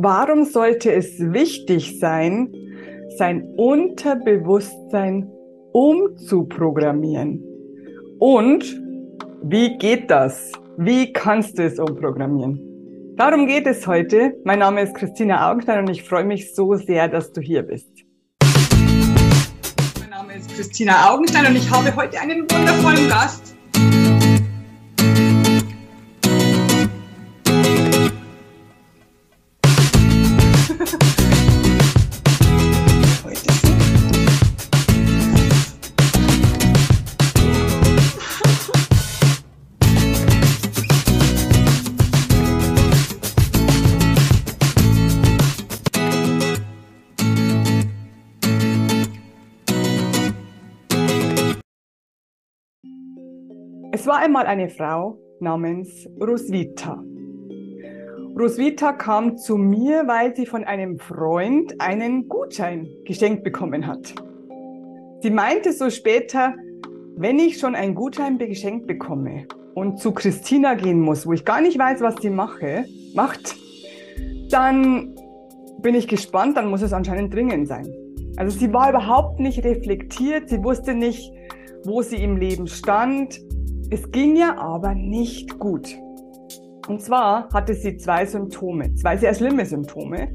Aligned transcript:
Warum 0.00 0.44
sollte 0.44 0.92
es 0.92 1.18
wichtig 1.18 1.98
sein, 1.98 2.54
sein 3.16 3.42
Unterbewusstsein 3.56 5.28
umzuprogrammieren? 5.72 7.42
Und 8.20 8.80
wie 9.42 9.76
geht 9.76 10.08
das? 10.08 10.52
Wie 10.76 11.12
kannst 11.12 11.58
du 11.58 11.64
es 11.64 11.80
umprogrammieren? 11.80 12.60
Darum 13.16 13.48
geht 13.48 13.66
es 13.66 13.88
heute. 13.88 14.34
Mein 14.44 14.60
Name 14.60 14.82
ist 14.82 14.94
Christina 14.94 15.50
Augenstein 15.50 15.80
und 15.80 15.90
ich 15.90 16.04
freue 16.04 16.22
mich 16.22 16.54
so 16.54 16.76
sehr, 16.76 17.08
dass 17.08 17.32
du 17.32 17.40
hier 17.40 17.64
bist. 17.64 17.90
Mein 19.98 20.10
Name 20.10 20.36
ist 20.36 20.48
Christina 20.54 21.10
Augenstein 21.10 21.44
und 21.46 21.56
ich 21.56 21.68
habe 21.68 21.96
heute 21.96 22.20
einen 22.20 22.42
wundervollen 22.42 23.08
Gast. 23.08 23.57
Es 53.98 54.06
war 54.06 54.18
einmal 54.18 54.46
eine 54.46 54.68
Frau 54.68 55.18
namens 55.40 56.08
Roswitha. 56.20 57.02
Roswitha 58.38 58.92
kam 58.92 59.36
zu 59.36 59.56
mir, 59.56 60.06
weil 60.06 60.36
sie 60.36 60.46
von 60.46 60.62
einem 60.62 61.00
Freund 61.00 61.74
einen 61.80 62.28
Gutschein 62.28 62.86
geschenkt 63.04 63.42
bekommen 63.42 63.88
hat. 63.88 64.14
Sie 65.20 65.30
meinte 65.30 65.72
so 65.72 65.90
später, 65.90 66.54
wenn 67.16 67.40
ich 67.40 67.58
schon 67.58 67.74
einen 67.74 67.96
Gutschein 67.96 68.38
geschenkt 68.38 68.86
bekomme 68.86 69.48
und 69.74 69.98
zu 69.98 70.12
Christina 70.12 70.74
gehen 70.74 71.00
muss, 71.00 71.26
wo 71.26 71.32
ich 71.32 71.44
gar 71.44 71.60
nicht 71.60 71.76
weiß, 71.76 72.00
was 72.00 72.22
sie 72.22 72.30
mache, 72.30 72.84
macht, 73.16 73.56
dann 74.48 75.16
bin 75.82 75.96
ich 75.96 76.06
gespannt, 76.06 76.56
dann 76.56 76.70
muss 76.70 76.82
es 76.82 76.92
anscheinend 76.92 77.34
dringend 77.34 77.66
sein. 77.66 77.92
Also 78.36 78.56
sie 78.56 78.72
war 78.72 78.90
überhaupt 78.90 79.40
nicht 79.40 79.64
reflektiert, 79.64 80.50
sie 80.50 80.62
wusste 80.62 80.94
nicht, 80.94 81.32
wo 81.82 82.02
sie 82.02 82.22
im 82.22 82.36
Leben 82.36 82.68
stand, 82.68 83.40
es 83.90 84.10
ging 84.10 84.36
ihr 84.36 84.58
aber 84.58 84.94
nicht 84.94 85.58
gut. 85.58 85.96
Und 86.88 87.02
zwar 87.02 87.48
hatte 87.52 87.74
sie 87.74 87.96
zwei 87.96 88.26
Symptome, 88.26 88.94
zwei 88.94 89.16
sehr 89.16 89.34
schlimme 89.34 89.64
Symptome. 89.64 90.28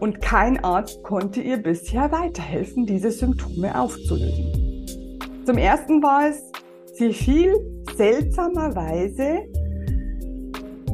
Und 0.00 0.20
kein 0.20 0.62
Arzt 0.64 1.02
konnte 1.02 1.40
ihr 1.40 1.56
bisher 1.58 2.10
weiterhelfen, 2.10 2.86
diese 2.86 3.10
Symptome 3.10 3.78
aufzulösen. 3.78 5.18
Zum 5.44 5.58
ersten 5.58 6.02
war 6.02 6.28
es, 6.28 6.50
sie 6.94 7.12
fiel 7.12 7.54
seltsamerweise 7.94 9.40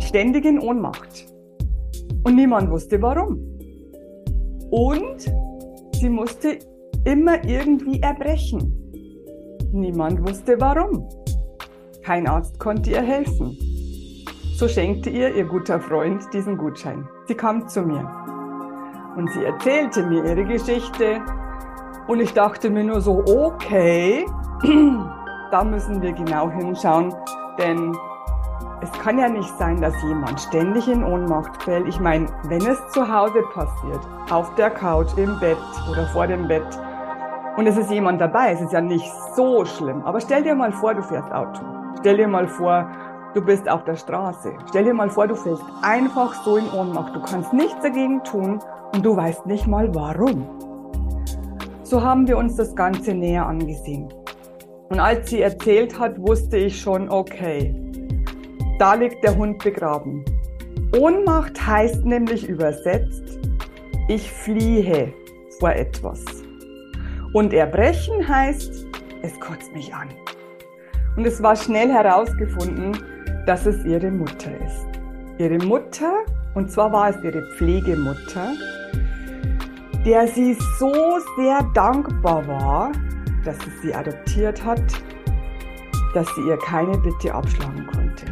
ständig 0.00 0.44
in 0.44 0.58
Ohnmacht. 0.58 1.26
Und 2.24 2.34
niemand 2.34 2.70
wusste 2.70 3.00
warum. 3.00 3.38
Und 4.70 5.32
sie 5.94 6.10
musste 6.10 6.58
immer 7.04 7.42
irgendwie 7.44 8.00
erbrechen. 8.00 8.74
Niemand 9.72 10.26
wusste 10.26 10.60
warum. 10.60 11.08
Kein 12.08 12.26
Arzt 12.26 12.58
konnte 12.58 12.88
ihr 12.88 13.02
helfen. 13.02 13.54
So 14.56 14.66
schenkte 14.66 15.10
ihr 15.10 15.34
ihr 15.34 15.44
guter 15.44 15.78
Freund 15.78 16.24
diesen 16.32 16.56
Gutschein. 16.56 17.06
Sie 17.26 17.34
kam 17.34 17.68
zu 17.68 17.82
mir 17.82 18.00
und 19.14 19.30
sie 19.32 19.44
erzählte 19.44 20.02
mir 20.04 20.24
ihre 20.24 20.46
Geschichte 20.46 21.20
und 22.06 22.20
ich 22.20 22.32
dachte 22.32 22.70
mir 22.70 22.82
nur 22.82 23.02
so, 23.02 23.22
okay, 23.26 24.24
da 25.50 25.62
müssen 25.62 26.00
wir 26.00 26.12
genau 26.12 26.50
hinschauen, 26.50 27.14
denn 27.58 27.94
es 28.80 28.90
kann 28.92 29.18
ja 29.18 29.28
nicht 29.28 29.54
sein, 29.58 29.82
dass 29.82 29.92
jemand 30.02 30.40
ständig 30.40 30.88
in 30.88 31.04
Ohnmacht 31.04 31.62
fällt. 31.62 31.86
Ich 31.88 32.00
meine, 32.00 32.26
wenn 32.44 32.66
es 32.66 32.78
zu 32.88 33.06
Hause 33.06 33.42
passiert, 33.52 34.00
auf 34.30 34.54
der 34.54 34.70
Couch, 34.70 35.10
im 35.18 35.38
Bett 35.40 35.58
oder 35.90 36.06
vor 36.06 36.26
dem 36.26 36.48
Bett, 36.48 36.64
und 37.58 37.66
es 37.66 37.76
ist 37.76 37.90
jemand 37.90 38.18
dabei, 38.18 38.52
es 38.52 38.62
ist 38.62 38.72
ja 38.72 38.80
nicht 38.80 39.12
so 39.36 39.66
schlimm. 39.66 40.00
Aber 40.06 40.22
stell 40.22 40.42
dir 40.42 40.54
mal 40.54 40.72
vor, 40.72 40.94
du 40.94 41.02
fährst 41.02 41.30
Auto. 41.30 41.77
Stell 42.00 42.16
dir 42.16 42.28
mal 42.28 42.46
vor, 42.46 42.88
du 43.34 43.44
bist 43.44 43.68
auf 43.68 43.82
der 43.82 43.96
Straße. 43.96 44.52
Stell 44.68 44.84
dir 44.84 44.94
mal 44.94 45.10
vor, 45.10 45.26
du 45.26 45.34
fällst 45.34 45.64
einfach 45.82 46.32
so 46.44 46.56
in 46.56 46.70
Ohnmacht. 46.70 47.16
Du 47.16 47.20
kannst 47.20 47.52
nichts 47.52 47.82
dagegen 47.82 48.22
tun 48.22 48.60
und 48.94 49.04
du 49.04 49.16
weißt 49.16 49.46
nicht 49.46 49.66
mal 49.66 49.92
warum. 49.92 50.46
So 51.82 52.00
haben 52.00 52.28
wir 52.28 52.38
uns 52.38 52.54
das 52.54 52.76
Ganze 52.76 53.14
näher 53.14 53.46
angesehen. 53.46 54.08
Und 54.90 55.00
als 55.00 55.28
sie 55.28 55.42
erzählt 55.42 55.98
hat, 55.98 56.20
wusste 56.20 56.56
ich 56.56 56.80
schon, 56.80 57.10
okay, 57.10 57.74
da 58.78 58.94
liegt 58.94 59.24
der 59.24 59.36
Hund 59.36 59.58
begraben. 59.58 60.24
Ohnmacht 60.96 61.66
heißt 61.66 62.04
nämlich 62.04 62.48
übersetzt, 62.48 63.40
ich 64.06 64.30
fliehe 64.30 65.12
vor 65.58 65.72
etwas. 65.72 66.24
Und 67.32 67.52
erbrechen 67.52 68.26
heißt, 68.26 68.86
es 69.22 69.40
kotzt 69.40 69.72
mich 69.74 69.92
an. 69.92 70.08
Und 71.18 71.26
es 71.26 71.42
war 71.42 71.56
schnell 71.56 71.90
herausgefunden, 71.90 72.96
dass 73.44 73.66
es 73.66 73.84
ihre 73.84 74.08
Mutter 74.08 74.52
ist. 74.64 74.86
Ihre 75.38 75.58
Mutter, 75.58 76.12
und 76.54 76.70
zwar 76.70 76.92
war 76.92 77.10
es 77.10 77.16
ihre 77.24 77.42
Pflegemutter, 77.56 78.52
der 80.06 80.28
sie 80.28 80.56
so 80.78 80.92
sehr 81.36 81.58
dankbar 81.74 82.46
war, 82.46 82.92
dass 83.44 83.56
sie 83.58 83.88
sie 83.88 83.92
adoptiert 83.92 84.64
hat, 84.64 84.80
dass 86.14 86.32
sie 86.36 86.42
ihr 86.42 86.56
keine 86.58 86.96
Bitte 86.98 87.34
abschlagen 87.34 87.84
konnte. 87.88 88.26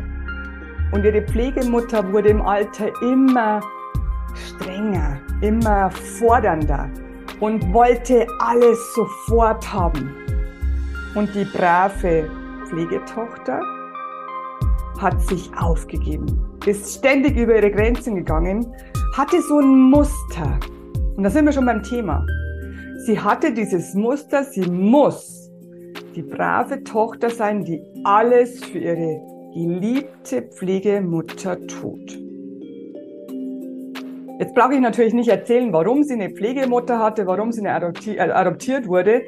Und 0.92 1.04
ihre 1.04 1.22
Pflegemutter 1.22 2.12
wurde 2.12 2.28
im 2.28 2.42
Alter 2.42 2.92
immer 3.02 3.62
strenger, 4.32 5.18
immer 5.40 5.90
fordernder 5.90 6.88
und 7.40 7.72
wollte 7.72 8.28
alles 8.38 8.78
sofort 8.94 9.72
haben. 9.72 10.14
Und 11.16 11.34
die 11.34 11.46
brave 11.46 12.45
Pflegetochter 12.68 13.60
hat 15.00 15.20
sich 15.22 15.50
aufgegeben, 15.56 16.58
ist 16.66 16.98
ständig 16.98 17.36
über 17.36 17.56
ihre 17.56 17.70
Grenzen 17.70 18.14
gegangen, 18.16 18.66
hatte 19.16 19.40
so 19.42 19.58
ein 19.58 19.90
Muster. 19.90 20.58
Und 21.16 21.22
da 21.22 21.30
sind 21.30 21.44
wir 21.44 21.52
schon 21.52 21.66
beim 21.66 21.82
Thema. 21.82 22.26
Sie 23.04 23.18
hatte 23.18 23.52
dieses 23.52 23.94
Muster, 23.94 24.44
sie 24.44 24.68
muss 24.68 25.50
die 26.14 26.22
brave 26.22 26.82
Tochter 26.82 27.30
sein, 27.30 27.64
die 27.64 27.82
alles 28.04 28.64
für 28.64 28.78
ihre 28.78 29.20
geliebte 29.54 30.42
Pflegemutter 30.42 31.66
tut. 31.66 32.18
Jetzt 34.38 34.54
brauche 34.54 34.74
ich 34.74 34.80
natürlich 34.80 35.14
nicht 35.14 35.28
erzählen, 35.28 35.72
warum 35.72 36.02
sie 36.02 36.14
eine 36.14 36.30
Pflegemutter 36.30 36.98
hatte, 36.98 37.26
warum 37.26 37.52
sie 37.52 37.60
eine 37.60 37.72
adopti 37.72 38.16
äh, 38.16 38.20
adoptiert 38.20 38.86
wurde. 38.86 39.22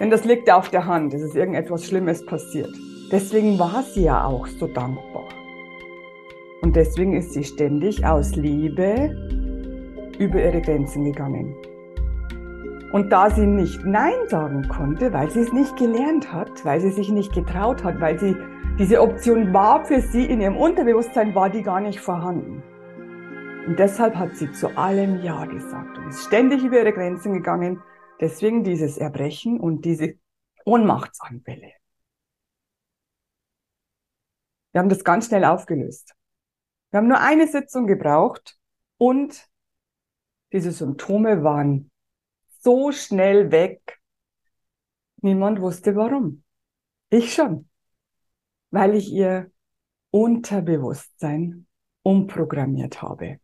Denn 0.00 0.10
das 0.10 0.24
liegt 0.24 0.50
auf 0.50 0.68
der 0.68 0.86
Hand, 0.86 1.12
es 1.14 1.22
ist 1.22 1.34
irgendetwas 1.34 1.86
Schlimmes 1.86 2.24
passiert. 2.24 2.70
Deswegen 3.10 3.58
war 3.58 3.82
sie 3.82 4.04
ja 4.04 4.24
auch 4.24 4.46
so 4.46 4.66
dankbar. 4.66 5.28
Und 6.62 6.76
deswegen 6.76 7.14
ist 7.14 7.32
sie 7.32 7.44
ständig 7.44 8.04
aus 8.04 8.36
Liebe 8.36 9.16
über 10.18 10.42
ihre 10.42 10.60
Grenzen 10.60 11.04
gegangen. 11.04 11.54
Und 12.92 13.10
da 13.10 13.30
sie 13.30 13.46
nicht 13.46 13.84
Nein 13.84 14.14
sagen 14.28 14.66
konnte, 14.68 15.12
weil 15.12 15.30
sie 15.30 15.40
es 15.40 15.52
nicht 15.52 15.76
gelernt 15.76 16.32
hat, 16.32 16.64
weil 16.64 16.80
sie 16.80 16.90
sich 16.90 17.10
nicht 17.10 17.32
getraut 17.32 17.84
hat, 17.84 18.00
weil 18.00 18.18
sie 18.18 18.36
diese 18.78 19.00
Option 19.00 19.52
war 19.52 19.84
für 19.84 20.00
sie 20.00 20.24
in 20.24 20.40
ihrem 20.40 20.56
Unterbewusstsein, 20.56 21.34
war 21.34 21.50
die 21.50 21.62
gar 21.62 21.80
nicht 21.80 22.00
vorhanden. 22.00 22.62
Und 23.66 23.78
deshalb 23.78 24.14
hat 24.14 24.36
sie 24.36 24.50
zu 24.52 24.68
allem 24.78 25.22
Ja 25.22 25.44
gesagt 25.44 25.98
und 25.98 26.08
ist 26.08 26.24
ständig 26.24 26.64
über 26.64 26.78
ihre 26.78 26.92
Grenzen 26.92 27.34
gegangen, 27.34 27.82
Deswegen 28.20 28.64
dieses 28.64 28.96
Erbrechen 28.98 29.60
und 29.60 29.84
diese 29.84 30.18
Ohnmachtsanfälle. 30.64 31.72
Wir 34.72 34.80
haben 34.80 34.88
das 34.88 35.04
ganz 35.04 35.26
schnell 35.26 35.44
aufgelöst. 35.44 36.14
Wir 36.90 36.98
haben 36.98 37.08
nur 37.08 37.20
eine 37.20 37.46
Sitzung 37.46 37.86
gebraucht 37.86 38.58
und 38.96 39.48
diese 40.52 40.72
Symptome 40.72 41.42
waren 41.42 41.90
so 42.60 42.92
schnell 42.92 43.50
weg. 43.50 44.00
Niemand 45.20 45.60
wusste 45.60 45.94
warum. 45.96 46.44
Ich 47.10 47.34
schon. 47.34 47.68
Weil 48.70 48.94
ich 48.94 49.10
ihr 49.10 49.50
Unterbewusstsein 50.10 51.66
umprogrammiert 52.02 53.02
habe. 53.02 53.40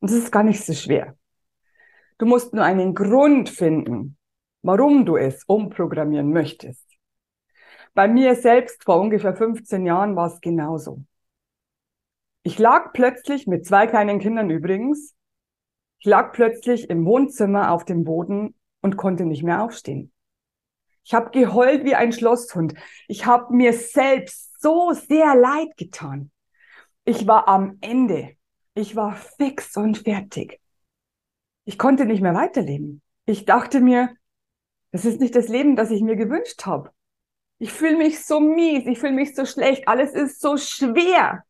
Und 0.00 0.10
das 0.10 0.18
ist 0.18 0.32
gar 0.32 0.42
nicht 0.42 0.64
so 0.64 0.72
schwer. 0.72 1.16
Du 2.20 2.26
musst 2.26 2.52
nur 2.52 2.62
einen 2.62 2.94
Grund 2.94 3.48
finden, 3.48 4.18
warum 4.60 5.06
du 5.06 5.16
es 5.16 5.42
umprogrammieren 5.44 6.30
möchtest. 6.30 6.86
Bei 7.94 8.08
mir 8.08 8.34
selbst 8.34 8.84
vor 8.84 9.00
ungefähr 9.00 9.34
15 9.34 9.86
Jahren 9.86 10.14
war 10.16 10.26
es 10.26 10.38
genauso. 10.42 11.02
Ich 12.42 12.58
lag 12.58 12.92
plötzlich 12.92 13.46
mit 13.46 13.64
zwei 13.64 13.86
kleinen 13.86 14.18
Kindern 14.18 14.50
übrigens 14.50 15.14
Ich 15.98 16.04
lag 16.04 16.34
plötzlich 16.34 16.90
im 16.90 17.06
Wohnzimmer 17.06 17.70
auf 17.70 17.86
dem 17.86 18.04
Boden 18.04 18.54
und 18.82 18.98
konnte 18.98 19.24
nicht 19.24 19.42
mehr 19.42 19.62
aufstehen. 19.62 20.12
Ich 21.04 21.14
habe 21.14 21.30
geheult 21.30 21.84
wie 21.84 21.94
ein 21.94 22.12
Schlosshund. 22.12 22.74
Ich 23.08 23.24
habe 23.24 23.54
mir 23.54 23.72
selbst 23.72 24.60
so 24.60 24.92
sehr 24.92 25.34
leid 25.34 25.74
getan. 25.78 26.30
Ich 27.06 27.26
war 27.26 27.48
am 27.48 27.78
Ende. 27.80 28.36
Ich 28.74 28.94
war 28.94 29.16
fix 29.16 29.74
und 29.78 29.96
fertig. 29.96 30.59
Ich 31.64 31.78
konnte 31.78 32.06
nicht 32.06 32.20
mehr 32.20 32.34
weiterleben. 32.34 33.02
Ich 33.26 33.44
dachte 33.44 33.80
mir, 33.80 34.14
das 34.92 35.04
ist 35.04 35.20
nicht 35.20 35.34
das 35.36 35.48
Leben, 35.48 35.76
das 35.76 35.90
ich 35.90 36.02
mir 36.02 36.16
gewünscht 36.16 36.66
habe. 36.66 36.90
Ich 37.58 37.72
fühle 37.72 37.96
mich 37.96 38.24
so 38.24 38.40
mies, 38.40 38.86
ich 38.86 38.98
fühle 38.98 39.12
mich 39.12 39.34
so 39.34 39.44
schlecht, 39.44 39.86
alles 39.86 40.12
ist 40.12 40.40
so 40.40 40.56
schwer. 40.56 41.44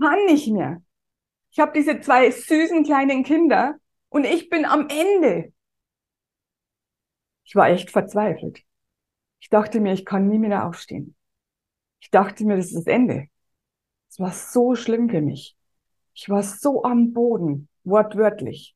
Kann 0.00 0.24
nicht 0.26 0.48
mehr. 0.48 0.82
Ich 1.50 1.58
habe 1.58 1.72
diese 1.72 2.00
zwei 2.00 2.30
süßen 2.30 2.84
kleinen 2.84 3.22
Kinder 3.22 3.76
und 4.08 4.24
ich 4.24 4.48
bin 4.48 4.64
am 4.64 4.88
Ende. 4.88 5.52
Ich 7.44 7.54
war 7.54 7.68
echt 7.68 7.90
verzweifelt. 7.90 8.62
Ich 9.40 9.48
dachte 9.48 9.80
mir, 9.80 9.92
ich 9.92 10.04
kann 10.04 10.28
nie 10.28 10.38
mehr 10.38 10.66
aufstehen. 10.66 11.16
Ich 12.00 12.10
dachte 12.10 12.44
mir, 12.44 12.56
das 12.56 12.66
ist 12.66 12.76
das 12.76 12.86
Ende. 12.86 13.28
Es 14.08 14.18
war 14.18 14.32
so 14.32 14.74
schlimm 14.74 15.10
für 15.10 15.20
mich. 15.20 15.56
Ich 16.14 16.28
war 16.28 16.42
so 16.42 16.82
am 16.84 17.12
Boden, 17.12 17.68
wortwörtlich. 17.84 18.74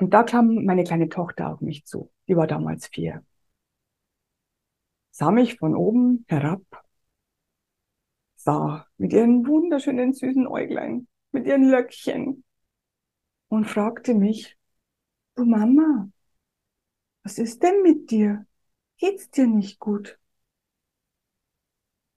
Und 0.00 0.14
da 0.14 0.22
kam 0.22 0.64
meine 0.64 0.82
kleine 0.82 1.10
Tochter 1.10 1.52
auf 1.52 1.60
mich 1.60 1.84
zu. 1.84 2.10
Die 2.26 2.34
war 2.34 2.46
damals 2.46 2.86
vier. 2.86 3.22
Sah 5.10 5.30
mich 5.30 5.58
von 5.58 5.76
oben 5.76 6.24
herab, 6.26 6.62
sah 8.36 8.86
mit 8.96 9.12
ihren 9.12 9.46
wunderschönen 9.46 10.14
süßen 10.14 10.46
Äuglein, 10.46 11.06
mit 11.32 11.46
ihren 11.46 11.68
Löckchen 11.68 12.44
und 13.48 13.66
fragte 13.66 14.14
mich, 14.14 14.56
du 15.34 15.44
Mama, 15.44 16.10
was 17.22 17.36
ist 17.36 17.62
denn 17.62 17.82
mit 17.82 18.10
dir? 18.10 18.46
Geht's 18.96 19.28
dir 19.28 19.46
nicht 19.46 19.78
gut? 19.80 20.18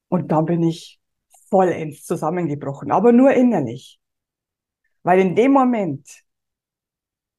Und 0.08 0.32
da 0.32 0.40
bin 0.40 0.64
ich 0.64 1.02
vollends 1.50 2.06
zusammengebrochen, 2.06 2.94
aber 2.94 3.12
nur 3.12 3.34
innerlich. 3.34 4.00
Weil 5.02 5.20
in 5.20 5.36
dem 5.36 5.52
Moment 5.52 6.24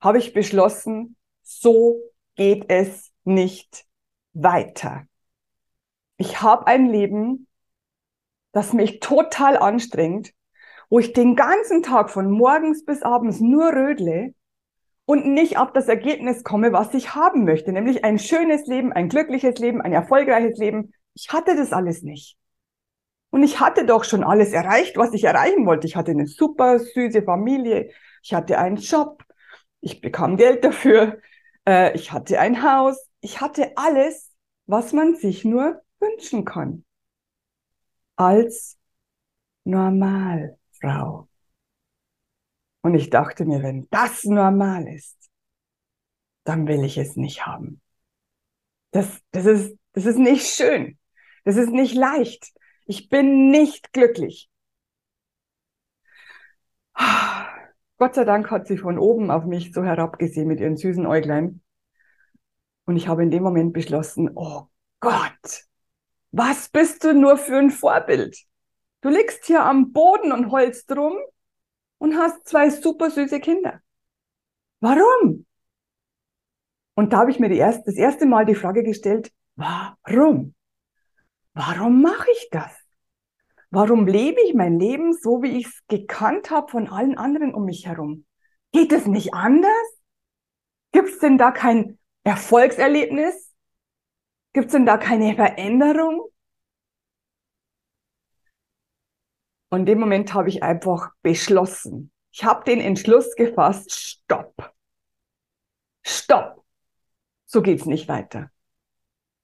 habe 0.05 0.19
ich 0.19 0.35
beschlossen, 0.35 1.17
so 1.43 2.01
geht 2.37 2.67
es 2.69 3.11
nicht 3.25 3.87
weiter. 4.35 5.07
Ich 6.19 6.43
habe 6.43 6.67
ein 6.67 6.87
Leben, 6.87 7.49
das 8.53 8.75
mich 8.75 9.01
total 9.01 9.57
anstrengt, 9.57 10.33
wo 10.91 10.99
ich 10.99 11.15
den 11.15 11.37
ganzen 11.37 11.83
Tag 11.83 12.11
von 12.11 12.31
morgens 12.31 12.85
bis 12.85 13.03
abends 13.03 13.41
nur 13.41 13.73
rödle 13.73 14.35
und 15.07 15.27
nicht 15.27 15.57
auf 15.57 15.73
das 15.73 15.89
Ergebnis 15.89 16.45
komme, 16.45 16.73
was 16.73 16.93
ich 16.93 17.15
haben 17.15 17.45
möchte, 17.45 17.73
nämlich 17.73 18.05
ein 18.05 18.19
schönes 18.19 18.67
Leben, 18.67 18.93
ein 18.93 19.09
glückliches 19.09 19.59
Leben, 19.59 19.81
ein 19.81 19.93
erfolgreiches 19.93 20.59
Leben. 20.59 20.93
Ich 21.15 21.33
hatte 21.33 21.57
das 21.57 21.73
alles 21.73 22.03
nicht. 22.03 22.37
Und 23.31 23.43
ich 23.43 23.59
hatte 23.59 23.87
doch 23.87 24.05
schon 24.05 24.23
alles 24.23 24.53
erreicht, 24.53 24.97
was 24.97 25.15
ich 25.15 25.25
erreichen 25.25 25.67
wollte. 25.67 25.87
Ich 25.87 25.97
hatte 25.97 26.13
eine 26.13 26.27
super 26.27 26.79
süße 26.79 27.23
Familie, 27.23 27.91
ich 28.23 28.35
hatte 28.35 28.59
einen 28.59 28.77
Job, 28.77 29.25
ich 29.85 30.01
bekam 30.01 30.39
Geld 30.39 30.65
dafür, 30.65 31.21
äh, 31.69 31.95
ich 31.95 32.11
hatte 32.11 32.41
ein 32.41 32.63
Haus, 32.63 33.07
ich 33.21 33.43
hatte 33.43 33.77
alles, 33.77 34.33
was 34.67 34.95
man 34.95 35.15
sich 35.15 35.45
nur 35.45 35.83
wünschen 36.01 36.47
kann. 36.47 36.85
Als 38.17 38.79
Normalfrau. 39.65 41.29
Und 42.81 42.95
ich 42.95 43.11
dachte 43.11 43.45
mir, 43.45 43.63
wenn 43.63 43.87
das 43.91 44.25
normal 44.25 44.89
ist, 44.89 45.19
dann 46.45 46.67
will 46.67 46.83
ich 46.85 46.97
es 46.97 47.17
nicht 47.17 47.45
haben. 47.47 47.83
Das, 48.91 49.21
das, 49.33 49.45
ist, 49.45 49.77
das 49.93 50.07
ist 50.07 50.19
nicht 50.19 50.47
schön. 50.47 50.99
Das 51.45 51.57
ist 51.57 51.71
nicht 51.71 51.95
leicht. 51.95 52.53
Ich 52.87 53.11
bin 53.11 53.51
nicht 53.51 53.93
glücklich. 53.93 54.49
Gott 57.99 58.15
sei 58.15 58.25
Dank 58.25 58.51
hat 58.51 58.67
sie 58.67 58.77
von 58.77 58.99
oben 58.99 59.31
auf 59.31 59.45
mich 59.45 59.73
so 59.73 59.85
herabgesehen 59.85 60.49
mit 60.49 60.61
ihren 60.61 60.77
süßen 60.77 61.07
Äuglein. 61.07 61.61
Und 62.87 62.97
ich 62.97 63.09
habe 63.09 63.23
in 63.23 63.31
dem 63.31 63.43
Moment 63.43 63.73
beschlossen, 63.73 64.31
oh 64.35 64.65
Gott, 65.01 65.65
was 66.33 66.69
bist 66.69 67.05
du 67.05 67.15
nur 67.15 67.37
für 67.39 67.57
ein 67.57 67.71
Vorbild? 67.71 68.37
Du 69.01 69.09
liegst 69.09 69.45
hier 69.47 69.65
am 69.65 69.93
Boden 69.93 70.33
und 70.33 70.51
heulst 70.51 70.91
drum 70.91 71.15
und 71.99 72.17
hast 72.17 72.47
zwei 72.49 72.71
super 72.71 73.11
süße 73.11 73.39
Kinder. 73.41 73.81
Warum? 74.81 75.47
Und 76.95 77.13
da 77.13 77.19
habe 77.19 77.31
ich 77.31 77.39
mir 77.39 77.49
die 77.49 77.59
erste, 77.59 77.85
das 77.87 77.97
erste 77.97 78.27
Mal 78.27 78.45
die 78.47 78.55
Frage 78.55 78.83
gestellt, 78.83 79.33
warum? 79.57 80.55
Warum 81.55 82.03
mache 82.03 82.31
ich 82.33 82.49
das? 82.51 82.84
Warum 83.75 84.07
lebe 84.07 84.41
ich 84.43 84.55
mein 84.55 84.79
Leben 84.79 85.13
so, 85.13 85.43
wie 85.43 85.59
ich 85.59 85.67
es 85.67 85.83
gekannt 85.89 86.53
habe 86.53 86.71
von 86.71 86.87
allen 86.87 87.19
anderen 87.19 87.53
um 87.53 87.65
mich 87.65 87.89
herum? 87.89 88.25
Geht 88.71 88.93
es 88.93 89.07
nicht 89.07 89.35
anders? 89.35 89.69
Gibt 90.93 91.09
es 91.09 91.19
denn 91.19 91.39
da 91.39 91.51
kein 91.51 91.99
Erfolgserlebnis? 92.23 93.53
Gibt 94.53 94.67
es 94.67 94.73
denn 94.73 94.87
da 94.87 94.97
keine 94.97 95.35
Veränderung? 95.35 96.31
Und 99.71 99.81
in 99.81 99.87
dem 99.87 99.99
Moment 99.99 100.35
habe 100.35 100.51
ich 100.51 100.63
einfach 100.63 101.11
beschlossen. 101.23 102.13
Ich 102.31 102.45
habe 102.45 102.63
den 102.63 102.81
Entschluss 102.81 103.35
gefasst, 103.35 103.91
stopp. 103.91 104.73
Stopp. 106.05 106.65
So 107.47 107.61
geht's 107.61 107.87
nicht 107.87 108.07
weiter. 108.07 108.53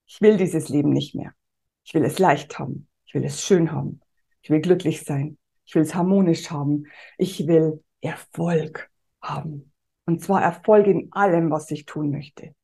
Ich 0.06 0.20
will 0.20 0.36
dieses 0.36 0.68
Leben 0.68 0.90
nicht 0.90 1.16
mehr. 1.16 1.34
Ich 1.82 1.94
will 1.94 2.04
es 2.04 2.20
leicht 2.20 2.60
haben. 2.60 2.88
Ich 3.06 3.14
will 3.14 3.24
es 3.24 3.44
schön 3.44 3.72
haben. 3.72 4.00
Ich 4.42 4.50
will 4.50 4.60
glücklich 4.60 5.04
sein. 5.04 5.38
Ich 5.64 5.74
will 5.74 5.82
es 5.82 5.94
harmonisch 5.94 6.50
haben. 6.50 6.86
Ich 7.18 7.46
will 7.46 7.82
Erfolg 8.00 8.90
haben. 9.22 9.72
Und 10.06 10.22
zwar 10.22 10.42
Erfolg 10.42 10.86
in 10.86 11.12
allem, 11.12 11.50
was 11.50 11.70
ich 11.70 11.84
tun 11.84 12.10
möchte. 12.10 12.54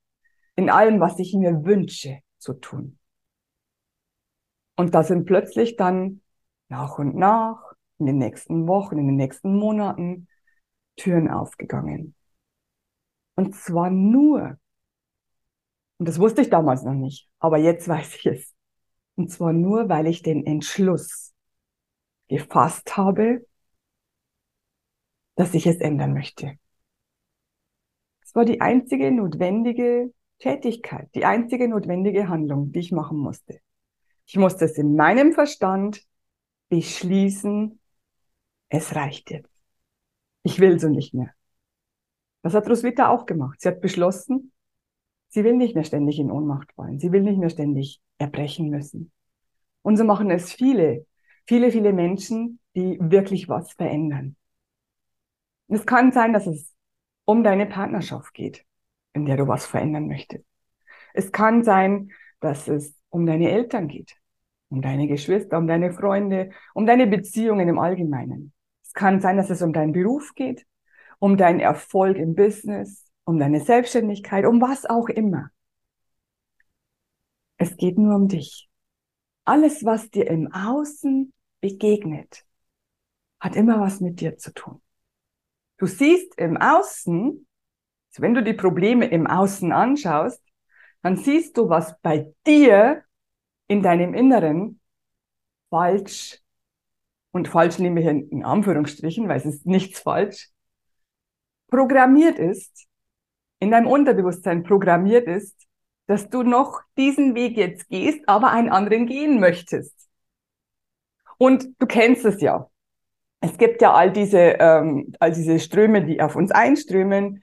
In 0.56 0.70
allem, 0.70 1.00
was 1.00 1.18
ich 1.18 1.34
mir 1.34 1.64
wünsche 1.64 2.20
zu 2.38 2.54
tun. 2.54 2.98
Und 4.76 4.94
da 4.94 5.02
sind 5.02 5.24
plötzlich 5.26 5.76
dann 5.76 6.22
nach 6.68 6.98
und 6.98 7.14
nach, 7.14 7.72
in 7.98 8.06
den 8.06 8.18
nächsten 8.18 8.66
Wochen, 8.66 8.98
in 8.98 9.06
den 9.06 9.16
nächsten 9.16 9.54
Monaten, 9.54 10.28
Türen 10.96 11.30
aufgegangen. 11.30 12.14
Und 13.36 13.54
zwar 13.54 13.90
nur, 13.90 14.58
und 15.98 16.08
das 16.08 16.18
wusste 16.18 16.42
ich 16.42 16.50
damals 16.50 16.82
noch 16.82 16.94
nicht, 16.94 17.28
aber 17.38 17.58
jetzt 17.58 17.86
weiß 17.88 18.16
ich 18.16 18.26
es. 18.26 18.54
Und 19.14 19.30
zwar 19.30 19.52
nur, 19.52 19.88
weil 19.88 20.06
ich 20.06 20.22
den 20.22 20.44
Entschluss 20.44 21.34
gefasst 22.28 22.96
habe, 22.96 23.46
dass 25.36 25.54
ich 25.54 25.66
es 25.66 25.76
ändern 25.78 26.12
möchte. 26.14 26.58
Es 28.22 28.34
war 28.34 28.44
die 28.44 28.60
einzige 28.60 29.10
notwendige 29.12 30.12
Tätigkeit, 30.38 31.08
die 31.14 31.24
einzige 31.24 31.68
notwendige 31.68 32.28
Handlung, 32.28 32.72
die 32.72 32.80
ich 32.80 32.92
machen 32.92 33.18
musste. 33.18 33.60
Ich 34.26 34.36
musste 34.36 34.64
es 34.64 34.76
in 34.76 34.96
meinem 34.96 35.32
Verstand 35.32 36.02
beschließen, 36.68 37.78
es 38.68 38.94
reicht 38.96 39.30
jetzt. 39.30 39.50
Ich 40.42 40.58
will 40.58 40.78
so 40.80 40.88
nicht 40.88 41.14
mehr. 41.14 41.32
Das 42.42 42.54
hat 42.54 42.68
Roswitha 42.68 43.08
auch 43.08 43.26
gemacht. 43.26 43.60
Sie 43.60 43.68
hat 43.68 43.80
beschlossen, 43.80 44.52
sie 45.28 45.44
will 45.44 45.56
nicht 45.56 45.74
mehr 45.74 45.84
ständig 45.84 46.18
in 46.18 46.30
Ohnmacht 46.30 46.72
fallen. 46.72 46.98
Sie 46.98 47.12
will 47.12 47.22
nicht 47.22 47.38
mehr 47.38 47.50
ständig 47.50 48.00
erbrechen 48.18 48.68
müssen. 48.70 49.12
Und 49.82 49.96
so 49.96 50.04
machen 50.04 50.30
es 50.30 50.52
viele, 50.52 51.06
viele, 51.46 51.70
viele 51.70 51.92
Menschen, 51.92 52.60
die 52.74 52.98
wirklich 53.00 53.48
was 53.48 53.72
verändern. 53.72 54.36
Es 55.68 55.86
kann 55.86 56.12
sein, 56.12 56.32
dass 56.32 56.46
es 56.46 56.74
um 57.24 57.42
deine 57.42 57.66
Partnerschaft 57.66 58.34
geht, 58.34 58.64
in 59.12 59.26
der 59.26 59.36
du 59.36 59.48
was 59.48 59.66
verändern 59.66 60.06
möchtest. 60.06 60.44
Es 61.14 61.32
kann 61.32 61.64
sein, 61.64 62.10
dass 62.40 62.68
es 62.68 62.94
um 63.08 63.26
deine 63.26 63.50
Eltern 63.50 63.88
geht, 63.88 64.16
um 64.68 64.82
deine 64.82 65.08
Geschwister, 65.08 65.58
um 65.58 65.66
deine 65.66 65.92
Freunde, 65.92 66.50
um 66.74 66.86
deine 66.86 67.06
Beziehungen 67.06 67.68
im 67.68 67.78
Allgemeinen. 67.78 68.52
Es 68.84 68.92
kann 68.92 69.20
sein, 69.20 69.36
dass 69.36 69.50
es 69.50 69.62
um 69.62 69.72
deinen 69.72 69.92
Beruf 69.92 70.34
geht, 70.34 70.66
um 71.18 71.36
deinen 71.36 71.60
Erfolg 71.60 72.16
im 72.18 72.34
Business, 72.34 73.06
um 73.24 73.38
deine 73.38 73.60
Selbstständigkeit, 73.60 74.44
um 74.44 74.60
was 74.60 74.86
auch 74.86 75.08
immer. 75.08 75.50
Es 77.56 77.76
geht 77.76 77.98
nur 77.98 78.14
um 78.14 78.28
dich. 78.28 78.68
Alles, 79.44 79.84
was 79.84 80.10
dir 80.10 80.28
im 80.28 80.52
Außen 80.52 81.32
begegnet, 81.66 82.44
hat 83.40 83.56
immer 83.56 83.80
was 83.80 84.00
mit 84.00 84.20
dir 84.20 84.38
zu 84.38 84.52
tun. 84.52 84.80
Du 85.78 85.86
siehst 85.86 86.38
im 86.38 86.56
Außen, 86.56 87.46
also 88.10 88.22
wenn 88.22 88.34
du 88.34 88.42
die 88.42 88.54
Probleme 88.54 89.06
im 89.06 89.26
Außen 89.26 89.72
anschaust, 89.72 90.40
dann 91.02 91.16
siehst 91.16 91.56
du, 91.56 91.68
was 91.68 92.00
bei 92.02 92.32
dir 92.46 93.02
in 93.66 93.82
deinem 93.82 94.14
Inneren 94.14 94.80
falsch 95.70 96.40
und 97.32 97.48
falsch 97.48 97.78
nehme 97.80 98.00
ich 98.00 98.06
in 98.06 98.44
Anführungsstrichen, 98.44 99.28
weil 99.28 99.38
es 99.38 99.44
ist 99.44 99.66
nichts 99.66 100.00
falsch, 100.00 100.50
programmiert 101.68 102.38
ist, 102.38 102.86
in 103.58 103.72
deinem 103.72 103.88
Unterbewusstsein 103.88 104.62
programmiert 104.62 105.26
ist, 105.26 105.66
dass 106.06 106.30
du 106.30 106.44
noch 106.44 106.80
diesen 106.96 107.34
Weg 107.34 107.56
jetzt 107.56 107.88
gehst, 107.88 108.20
aber 108.28 108.52
einen 108.52 108.70
anderen 108.70 109.06
gehen 109.06 109.40
möchtest. 109.40 109.95
Und 111.38 111.68
du 111.78 111.86
kennst 111.86 112.24
es 112.24 112.40
ja. 112.40 112.70
Es 113.40 113.58
gibt 113.58 113.82
ja 113.82 113.92
all 113.94 114.12
diese, 114.12 114.38
ähm, 114.38 115.12
all 115.20 115.32
diese 115.32 115.60
Ströme, 115.60 116.04
die 116.04 116.20
auf 116.20 116.36
uns 116.36 116.50
einströmen. 116.50 117.42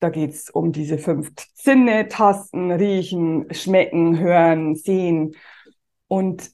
Da 0.00 0.10
geht's 0.10 0.50
um 0.50 0.72
diese 0.72 0.98
fünf 0.98 1.32
Sinne, 1.54 2.08
Tasten, 2.08 2.70
Riechen, 2.70 3.52
Schmecken, 3.52 4.18
Hören, 4.18 4.76
Sehen. 4.76 5.34
Und 6.08 6.50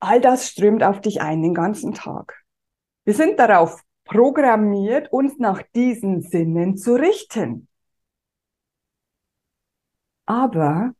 all 0.00 0.20
das 0.20 0.48
strömt 0.48 0.82
auf 0.82 1.00
dich 1.00 1.20
ein 1.20 1.42
den 1.42 1.54
ganzen 1.54 1.94
Tag. 1.94 2.42
Wir 3.04 3.14
sind 3.14 3.38
darauf 3.38 3.82
programmiert, 4.04 5.12
uns 5.12 5.38
nach 5.38 5.62
diesen 5.74 6.22
Sinnen 6.22 6.76
zu 6.76 6.94
richten. 6.94 7.68
Aber 10.26 10.94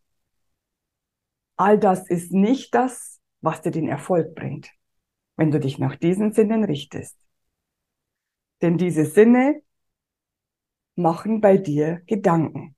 all 1.56 1.78
das 1.78 2.08
ist 2.08 2.32
nicht 2.32 2.74
das, 2.74 3.17
was 3.40 3.62
dir 3.62 3.70
den 3.70 3.88
Erfolg 3.88 4.34
bringt, 4.34 4.70
wenn 5.36 5.50
du 5.50 5.60
dich 5.60 5.78
nach 5.78 5.96
diesen 5.96 6.32
Sinnen 6.32 6.64
richtest. 6.64 7.16
Denn 8.62 8.76
diese 8.76 9.04
Sinne 9.04 9.62
machen 10.96 11.40
bei 11.40 11.56
dir 11.56 12.02
Gedanken. 12.06 12.74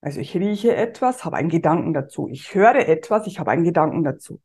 Also 0.00 0.20
ich 0.20 0.36
rieche 0.36 0.74
etwas, 0.76 1.24
habe 1.24 1.36
einen 1.36 1.48
Gedanken 1.48 1.94
dazu. 1.94 2.28
Ich 2.28 2.54
höre 2.54 2.88
etwas, 2.88 3.26
ich 3.26 3.38
habe 3.38 3.52
einen 3.52 3.64
Gedanken 3.64 4.04
dazu. 4.04 4.40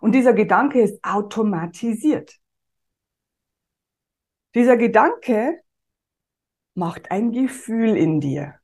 Und 0.00 0.14
dieser 0.14 0.32
Gedanke 0.32 0.80
ist 0.80 1.02
automatisiert. 1.02 2.38
Dieser 4.54 4.76
Gedanke 4.76 5.60
macht 6.74 7.10
ein 7.10 7.32
Gefühl 7.32 7.96
in 7.96 8.20
dir. 8.20 8.54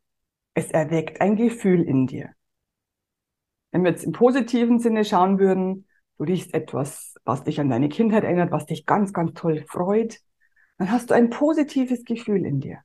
Es 0.55 0.71
erweckt 0.71 1.21
ein 1.21 1.37
Gefühl 1.37 1.83
in 1.83 2.07
dir. 2.07 2.35
Wenn 3.71 3.85
wir 3.85 3.91
jetzt 3.91 4.05
im 4.05 4.13
positiven 4.13 4.79
Sinne 4.79 5.05
schauen 5.05 5.39
würden, 5.39 5.86
du 6.19 6.25
riechst 6.25 6.55
etwas, 6.55 7.15
was 7.25 7.45
dich 7.45 7.61
an 7.61 7.69
deine 7.69 7.89
Kindheit 7.89 8.25
erinnert, 8.25 8.53
was 8.53 8.67
dich 8.67 8.87
ganz, 8.87 9.13
ganz 9.13 9.35
toll 9.35 9.65
freut, 9.69 10.21
dann 10.79 10.91
hast 10.91 11.11
du 11.11 11.15
ein 11.15 11.31
positives 11.31 12.05
Gefühl 12.05 12.45
in 12.45 12.61
dir. 12.61 12.81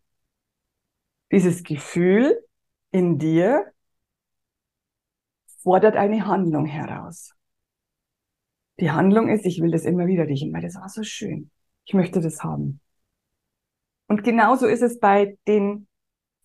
Dieses 1.31 1.63
Gefühl 1.63 2.43
in 2.91 3.17
dir 3.17 3.71
fordert 5.61 5.95
eine 5.95 6.25
Handlung 6.25 6.65
heraus. 6.65 7.33
Die 8.79 8.91
Handlung 8.91 9.29
ist, 9.29 9.45
ich 9.45 9.61
will 9.61 9.71
das 9.71 9.85
immer 9.85 10.07
wieder 10.07 10.27
riechen, 10.27 10.51
weil 10.53 10.61
das 10.61 10.75
war 10.75 10.89
so 10.89 11.03
schön. 11.03 11.51
Ich 11.85 11.93
möchte 11.93 12.19
das 12.19 12.43
haben. 12.43 12.81
Und 14.07 14.23
genauso 14.23 14.67
ist 14.67 14.81
es 14.81 15.00
bei 15.00 15.38
den 15.47 15.88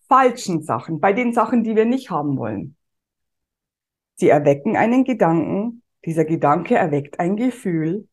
falschen 0.09 0.63
Sachen, 0.63 1.01
bei 1.01 1.13
den 1.13 1.33
Sachen, 1.33 1.65
die 1.65 1.75
wir 1.75 1.85
nicht 1.85 2.11
haben 2.11 2.37
wollen. 2.37 2.77
Sie 4.15 4.29
erwecken 4.29 4.77
einen 4.77 5.05
Gedanken, 5.05 5.83
dieser 6.07 6.25
Gedanke 6.25 6.77
erweckt 6.77 7.21
ein 7.21 7.37
Gefühl 7.37 8.09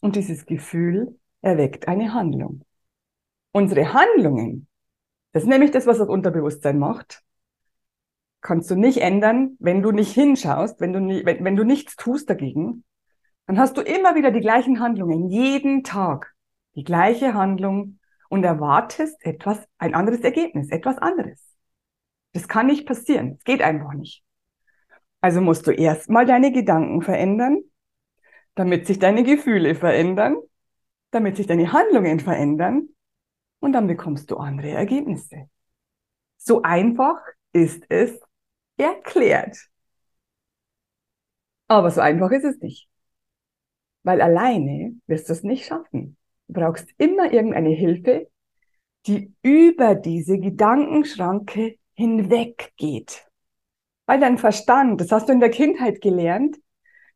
und 0.00 0.16
dieses 0.16 0.46
Gefühl 0.46 1.18
erweckt 1.42 1.88
eine 1.88 2.14
Handlung. 2.14 2.64
Unsere 3.52 3.92
Handlungen, 3.92 4.68
das 5.32 5.42
ist 5.42 5.48
nämlich 5.48 5.70
das, 5.70 5.86
was 5.86 5.98
das 5.98 6.08
Unterbewusstsein 6.08 6.78
macht, 6.78 7.22
kannst 8.40 8.70
du 8.70 8.74
nicht 8.74 8.98
ändern, 8.98 9.56
wenn 9.60 9.82
du 9.82 9.92
nicht 9.92 10.12
hinschaust, 10.12 10.80
wenn 10.80 10.92
du, 10.92 11.00
nie, 11.00 11.24
wenn, 11.26 11.44
wenn 11.44 11.56
du 11.56 11.64
nichts 11.64 11.96
tust 11.96 12.30
dagegen, 12.30 12.84
dann 13.46 13.58
hast 13.58 13.76
du 13.76 13.82
immer 13.82 14.14
wieder 14.14 14.30
die 14.30 14.40
gleichen 14.40 14.80
Handlungen, 14.80 15.28
jeden 15.28 15.84
Tag 15.84 16.32
die 16.74 16.84
gleiche 16.84 17.34
Handlung, 17.34 17.98
und 18.32 18.44
erwartest 18.44 19.22
etwas, 19.26 19.58
ein 19.76 19.94
anderes 19.94 20.20
Ergebnis, 20.20 20.70
etwas 20.70 20.96
anderes. 20.96 21.54
Das 22.32 22.48
kann 22.48 22.66
nicht 22.66 22.86
passieren. 22.86 23.34
Es 23.36 23.44
geht 23.44 23.60
einfach 23.60 23.92
nicht. 23.92 24.24
Also 25.22 25.40
musst 25.40 25.66
du 25.66 25.70
erstmal 25.70 26.26
deine 26.26 26.52
Gedanken 26.52 27.00
verändern, 27.00 27.62
damit 28.56 28.86
sich 28.86 28.98
deine 28.98 29.22
Gefühle 29.22 29.74
verändern, 29.74 30.36
damit 31.12 31.36
sich 31.36 31.46
deine 31.46 31.72
Handlungen 31.72 32.20
verändern 32.20 32.88
und 33.60 33.72
dann 33.72 33.86
bekommst 33.86 34.30
du 34.30 34.36
andere 34.36 34.70
Ergebnisse. 34.70 35.48
So 36.38 36.62
einfach 36.62 37.20
ist 37.52 37.84
es 37.88 38.20
erklärt. 38.76 39.56
Aber 41.68 41.90
so 41.90 42.00
einfach 42.00 42.32
ist 42.32 42.44
es 42.44 42.58
nicht. 42.58 42.88
Weil 44.02 44.20
alleine 44.20 44.96
wirst 45.06 45.28
du 45.28 45.32
es 45.34 45.44
nicht 45.44 45.64
schaffen. 45.64 46.16
Du 46.48 46.54
brauchst 46.54 46.88
immer 46.98 47.32
irgendeine 47.32 47.70
Hilfe, 47.70 48.28
die 49.06 49.32
über 49.42 49.94
diese 49.94 50.38
Gedankenschranke 50.38 51.78
hinweggeht. 51.94 53.31
Weil 54.06 54.20
dein 54.20 54.38
Verstand, 54.38 55.00
das 55.00 55.12
hast 55.12 55.28
du 55.28 55.32
in 55.32 55.40
der 55.40 55.50
Kindheit 55.50 56.00
gelernt, 56.00 56.58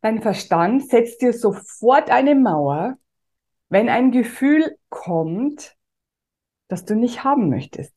dein 0.00 0.22
Verstand 0.22 0.88
setzt 0.88 1.20
dir 1.20 1.32
sofort 1.32 2.10
eine 2.10 2.34
Mauer, 2.34 2.96
wenn 3.68 3.88
ein 3.88 4.12
Gefühl 4.12 4.76
kommt, 4.88 5.76
das 6.68 6.84
du 6.84 6.94
nicht 6.94 7.24
haben 7.24 7.48
möchtest. 7.48 7.94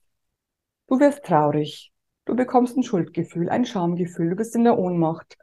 Du 0.87 0.99
wirst 0.99 1.23
traurig, 1.23 1.93
du 2.25 2.35
bekommst 2.35 2.77
ein 2.77 2.83
Schuldgefühl, 2.83 3.49
ein 3.49 3.65
Schamgefühl, 3.65 4.31
du 4.31 4.35
bist 4.35 4.55
in 4.55 4.63
der 4.63 4.77
Ohnmacht, 4.79 5.37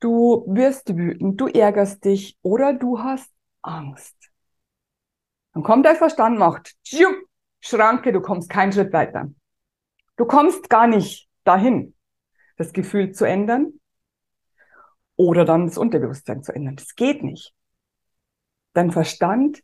du 0.00 0.44
wirst 0.48 0.96
wütend, 0.96 1.40
du 1.40 1.46
ärgerst 1.46 2.04
dich 2.04 2.36
oder 2.42 2.72
du 2.72 2.98
hast 2.98 3.30
Angst. 3.62 4.16
Dann 5.52 5.62
kommt 5.62 5.86
der 5.86 5.94
Verstand, 5.94 6.38
macht 6.38 6.74
Schranke, 7.60 8.12
du 8.12 8.20
kommst 8.20 8.48
keinen 8.48 8.72
Schritt 8.72 8.92
weiter. 8.92 9.30
Du 10.16 10.24
kommst 10.24 10.68
gar 10.68 10.88
nicht 10.88 11.28
dahin, 11.44 11.94
das 12.62 12.72
Gefühl 12.72 13.12
zu 13.12 13.24
ändern 13.24 13.80
oder 15.16 15.44
dann 15.44 15.66
das 15.66 15.78
Unterbewusstsein 15.78 16.42
zu 16.42 16.54
ändern. 16.54 16.76
Das 16.76 16.94
geht 16.94 17.22
nicht. 17.22 17.54
Dein 18.72 18.90
Verstand 18.90 19.62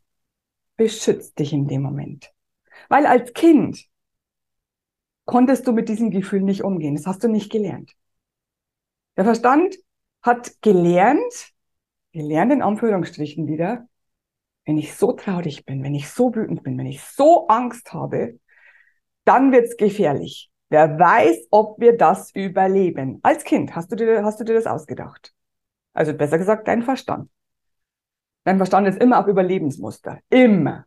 beschützt 0.75 1.39
dich 1.39 1.53
in 1.53 1.67
dem 1.67 1.81
Moment. 1.81 2.31
Weil 2.87 3.05
als 3.05 3.33
Kind 3.33 3.85
konntest 5.25 5.67
du 5.67 5.73
mit 5.73 5.89
diesem 5.89 6.11
Gefühl 6.11 6.41
nicht 6.41 6.63
umgehen. 6.63 6.95
Das 6.95 7.05
hast 7.05 7.23
du 7.23 7.27
nicht 7.27 7.51
gelernt. 7.51 7.95
Der 9.17 9.25
Verstand 9.25 9.75
hat 10.21 10.61
gelernt, 10.61 11.53
gelernt 12.11 12.51
in 12.51 12.61
Anführungsstrichen 12.61 13.47
wieder, 13.47 13.87
wenn 14.65 14.77
ich 14.77 14.95
so 14.95 15.13
traurig 15.13 15.65
bin, 15.65 15.83
wenn 15.83 15.95
ich 15.95 16.09
so 16.09 16.33
wütend 16.33 16.63
bin, 16.63 16.77
wenn 16.77 16.85
ich 16.85 17.01
so 17.01 17.47
Angst 17.47 17.93
habe, 17.93 18.39
dann 19.25 19.51
wird's 19.51 19.77
gefährlich. 19.77 20.48
Wer 20.69 20.99
weiß, 20.99 21.47
ob 21.51 21.79
wir 21.79 21.97
das 21.97 22.31
überleben. 22.35 23.19
Als 23.23 23.43
Kind 23.43 23.75
hast 23.75 23.91
du 23.91 23.95
dir, 23.95 24.23
hast 24.23 24.39
du 24.39 24.43
dir 24.43 24.53
das 24.53 24.67
ausgedacht. 24.67 25.33
Also 25.93 26.13
besser 26.13 26.37
gesagt, 26.37 26.67
dein 26.67 26.83
Verstand. 26.83 27.29
Dein 28.43 28.57
Verstand 28.57 28.87
ist 28.87 29.01
immer 29.01 29.19
auf 29.19 29.27
Überlebensmuster. 29.27 30.19
Immer. 30.29 30.85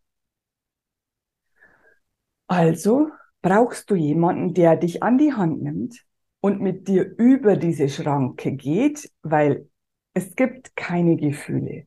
Also 2.47 3.11
brauchst 3.41 3.91
du 3.91 3.95
jemanden, 3.95 4.55
der 4.55 4.77
dich 4.77 5.03
an 5.03 5.19
die 5.19 5.33
Hand 5.33 5.63
nimmt 5.63 6.05
und 6.41 6.61
mit 6.61 6.87
dir 6.87 7.05
über 7.19 7.57
diese 7.57 7.89
Schranke 7.89 8.53
geht, 8.53 9.11
weil 9.23 9.69
es 10.15 10.37
gibt 10.37 10.77
keine 10.77 11.17
Gefühle 11.17 11.87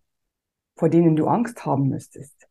vor 0.75 0.89
denen 0.89 1.15
du 1.15 1.27
Angst 1.27 1.65
haben 1.65 1.89
müsstest. 1.89 2.47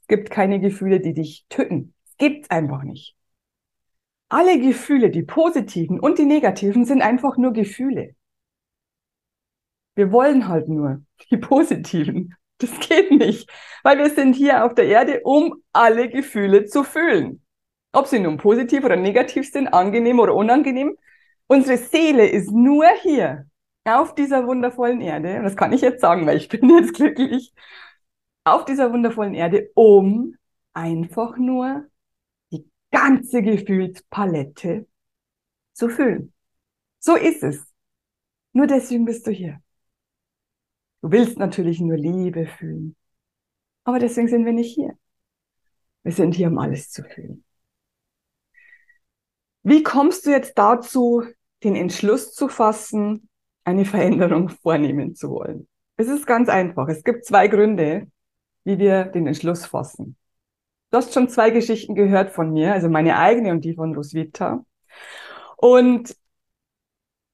Es 0.00 0.06
gibt 0.06 0.30
keine 0.30 0.60
Gefühle, 0.60 1.00
die 1.00 1.14
dich 1.14 1.46
töten. 1.48 1.94
Es 2.06 2.16
gibt's 2.16 2.50
einfach 2.50 2.82
nicht. 2.82 3.16
Alle 4.34 4.58
Gefühle, 4.58 5.10
die 5.10 5.22
positiven 5.22 6.00
und 6.00 6.18
die 6.18 6.24
negativen, 6.24 6.84
sind 6.84 7.02
einfach 7.02 7.36
nur 7.36 7.52
Gefühle. 7.52 8.16
Wir 9.94 10.10
wollen 10.10 10.48
halt 10.48 10.68
nur 10.68 11.04
die 11.30 11.36
positiven. 11.50 12.34
Das 12.58 12.80
geht 12.80 13.12
nicht, 13.12 13.48
weil 13.84 13.98
wir 13.98 14.10
sind 14.10 14.34
hier 14.34 14.64
auf 14.64 14.74
der 14.74 14.86
Erde, 14.86 15.20
um 15.22 15.62
alle 15.72 16.08
Gefühle 16.08 16.66
zu 16.66 16.82
fühlen. 16.82 17.44
Ob 17.92 18.08
sie 18.08 18.18
nun 18.18 18.36
positiv 18.36 18.82
oder 18.82 18.96
negativ 18.96 19.48
sind, 19.52 19.68
angenehm 19.68 20.18
oder 20.18 20.34
unangenehm. 20.34 20.96
Unsere 21.46 21.78
Seele 21.78 22.26
ist 22.26 22.50
nur 22.50 22.86
hier, 23.02 23.46
auf 23.84 24.16
dieser 24.16 24.48
wundervollen 24.48 25.00
Erde, 25.00 25.36
und 25.36 25.44
das 25.44 25.56
kann 25.56 25.72
ich 25.72 25.80
jetzt 25.80 26.00
sagen, 26.00 26.26
weil 26.26 26.38
ich 26.38 26.48
bin 26.48 26.68
jetzt 26.70 26.94
glücklich, 26.94 27.52
auf 28.42 28.64
dieser 28.64 28.92
wundervollen 28.92 29.34
Erde, 29.34 29.70
um 29.74 30.34
einfach 30.72 31.36
nur 31.36 31.86
ganze 32.94 33.42
Gefühlspalette 33.42 34.86
zu 35.72 35.88
füllen. 35.88 36.32
So 37.00 37.16
ist 37.16 37.42
es. 37.42 37.66
Nur 38.52 38.68
deswegen 38.68 39.04
bist 39.04 39.26
du 39.26 39.32
hier. 39.32 39.60
Du 41.02 41.10
willst 41.10 41.36
natürlich 41.38 41.80
nur 41.80 41.96
Liebe 41.96 42.46
fühlen. 42.46 42.96
Aber 43.82 43.98
deswegen 43.98 44.28
sind 44.28 44.44
wir 44.44 44.52
nicht 44.52 44.74
hier. 44.74 44.96
Wir 46.04 46.12
sind 46.12 46.34
hier, 46.34 46.48
um 46.48 46.58
alles 46.58 46.90
zu 46.90 47.02
fühlen. 47.02 47.44
Wie 49.64 49.82
kommst 49.82 50.24
du 50.26 50.30
jetzt 50.30 50.56
dazu, 50.56 51.24
den 51.64 51.74
Entschluss 51.74 52.32
zu 52.32 52.48
fassen, 52.48 53.28
eine 53.64 53.84
Veränderung 53.84 54.50
vornehmen 54.50 55.14
zu 55.14 55.30
wollen. 55.30 55.66
Es 55.96 56.08
ist 56.08 56.26
ganz 56.26 56.48
einfach. 56.48 56.88
Es 56.88 57.02
gibt 57.02 57.24
zwei 57.24 57.48
Gründe, 57.48 58.06
wie 58.64 58.78
wir 58.78 59.06
den 59.06 59.26
Entschluss 59.26 59.64
fassen. 59.64 60.16
Du 60.94 60.98
hast 60.98 61.12
schon 61.12 61.28
zwei 61.28 61.50
Geschichten 61.50 61.96
gehört 61.96 62.30
von 62.30 62.52
mir, 62.52 62.72
also 62.72 62.88
meine 62.88 63.18
eigene 63.18 63.50
und 63.50 63.64
die 63.64 63.74
von 63.74 63.96
Roswitha. 63.96 64.64
Und 65.56 66.16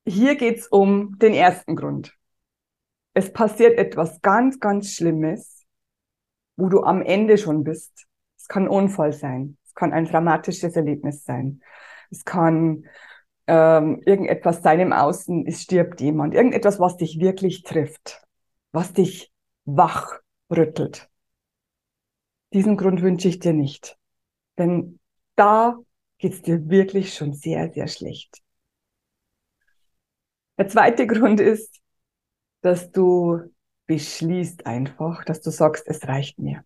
hier 0.06 0.36
geht's 0.36 0.66
um 0.66 1.18
den 1.18 1.34
ersten 1.34 1.76
Grund. 1.76 2.16
Es 3.12 3.30
passiert 3.34 3.76
etwas 3.76 4.22
ganz, 4.22 4.60
ganz 4.60 4.94
Schlimmes, 4.94 5.66
wo 6.56 6.70
du 6.70 6.84
am 6.84 7.02
Ende 7.02 7.36
schon 7.36 7.62
bist. 7.62 8.06
Es 8.38 8.48
kann 8.48 8.66
Unfall 8.66 9.12
sein. 9.12 9.58
Es 9.66 9.74
kann 9.74 9.92
ein 9.92 10.06
dramatisches 10.06 10.74
Erlebnis 10.74 11.24
sein. 11.26 11.60
Es 12.10 12.24
kann 12.24 12.86
ähm, 13.46 14.00
irgendetwas 14.06 14.62
sein 14.62 14.80
im 14.80 14.94
Außen, 14.94 15.46
es 15.46 15.60
stirbt 15.60 16.00
jemand. 16.00 16.32
Irgendetwas, 16.32 16.80
was 16.80 16.96
dich 16.96 17.20
wirklich 17.20 17.62
trifft, 17.62 18.22
was 18.72 18.94
dich 18.94 19.30
wach 19.66 20.18
rüttelt. 20.48 21.09
Diesen 22.52 22.76
Grund 22.76 23.02
wünsche 23.02 23.28
ich 23.28 23.38
dir 23.38 23.52
nicht. 23.52 23.96
Denn 24.58 24.98
da 25.36 25.78
geht's 26.18 26.42
dir 26.42 26.68
wirklich 26.68 27.14
schon 27.14 27.32
sehr, 27.32 27.72
sehr 27.72 27.88
schlecht. 27.88 28.38
Der 30.58 30.68
zweite 30.68 31.06
Grund 31.06 31.40
ist, 31.40 31.80
dass 32.60 32.92
du 32.92 33.40
beschließt 33.86 34.66
einfach, 34.66 35.24
dass 35.24 35.40
du 35.40 35.50
sagst, 35.50 35.84
es 35.86 36.06
reicht 36.06 36.38
mir. 36.38 36.64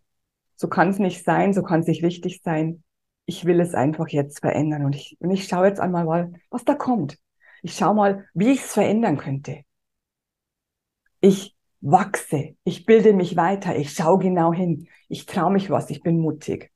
So 0.56 0.68
kann 0.68 0.90
es 0.90 0.98
nicht 0.98 1.24
sein, 1.24 1.52
so 1.52 1.62
kann 1.62 1.80
es 1.80 1.86
nicht 1.86 2.02
richtig 2.02 2.42
sein. 2.42 2.82
Ich 3.26 3.44
will 3.44 3.60
es 3.60 3.74
einfach 3.74 4.08
jetzt 4.08 4.40
verändern 4.40 4.84
und 4.84 4.94
ich, 4.96 5.16
und 5.20 5.30
ich 5.30 5.46
schaue 5.46 5.66
jetzt 5.66 5.80
einmal 5.80 6.04
mal, 6.04 6.32
was 6.50 6.64
da 6.64 6.74
kommt. 6.74 7.18
Ich 7.62 7.76
schaue 7.76 7.94
mal, 7.94 8.28
wie 8.34 8.52
ich 8.52 8.60
es 8.60 8.72
verändern 8.72 9.16
könnte. 9.16 9.62
Ich 11.20 11.53
wachse, 11.84 12.56
ich 12.64 12.86
bilde 12.86 13.12
mich 13.12 13.36
weiter, 13.36 13.76
ich 13.76 13.92
schaue 13.92 14.18
genau 14.18 14.52
hin, 14.52 14.88
ich 15.08 15.26
traue 15.26 15.52
mich 15.52 15.68
was, 15.70 15.90
ich 15.90 16.02
bin 16.02 16.18
mutig. 16.18 16.72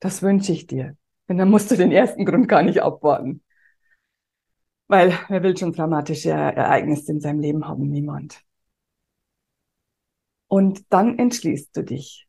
Das 0.00 0.22
wünsche 0.22 0.52
ich 0.52 0.66
dir. 0.66 0.96
Denn 1.28 1.38
dann 1.38 1.50
musst 1.50 1.70
du 1.70 1.76
den 1.76 1.92
ersten 1.92 2.24
Grund 2.24 2.48
gar 2.48 2.62
nicht 2.62 2.82
abwarten. 2.82 3.42
Weil 4.88 5.16
wer 5.28 5.42
will 5.44 5.56
schon 5.56 5.72
dramatische 5.72 6.30
Ereignisse 6.30 7.12
in 7.12 7.20
seinem 7.20 7.38
Leben 7.38 7.68
haben? 7.68 7.88
Niemand. 7.88 8.42
Und 10.48 10.84
dann 10.92 11.16
entschließt 11.16 11.76
du 11.76 11.84
dich. 11.84 12.28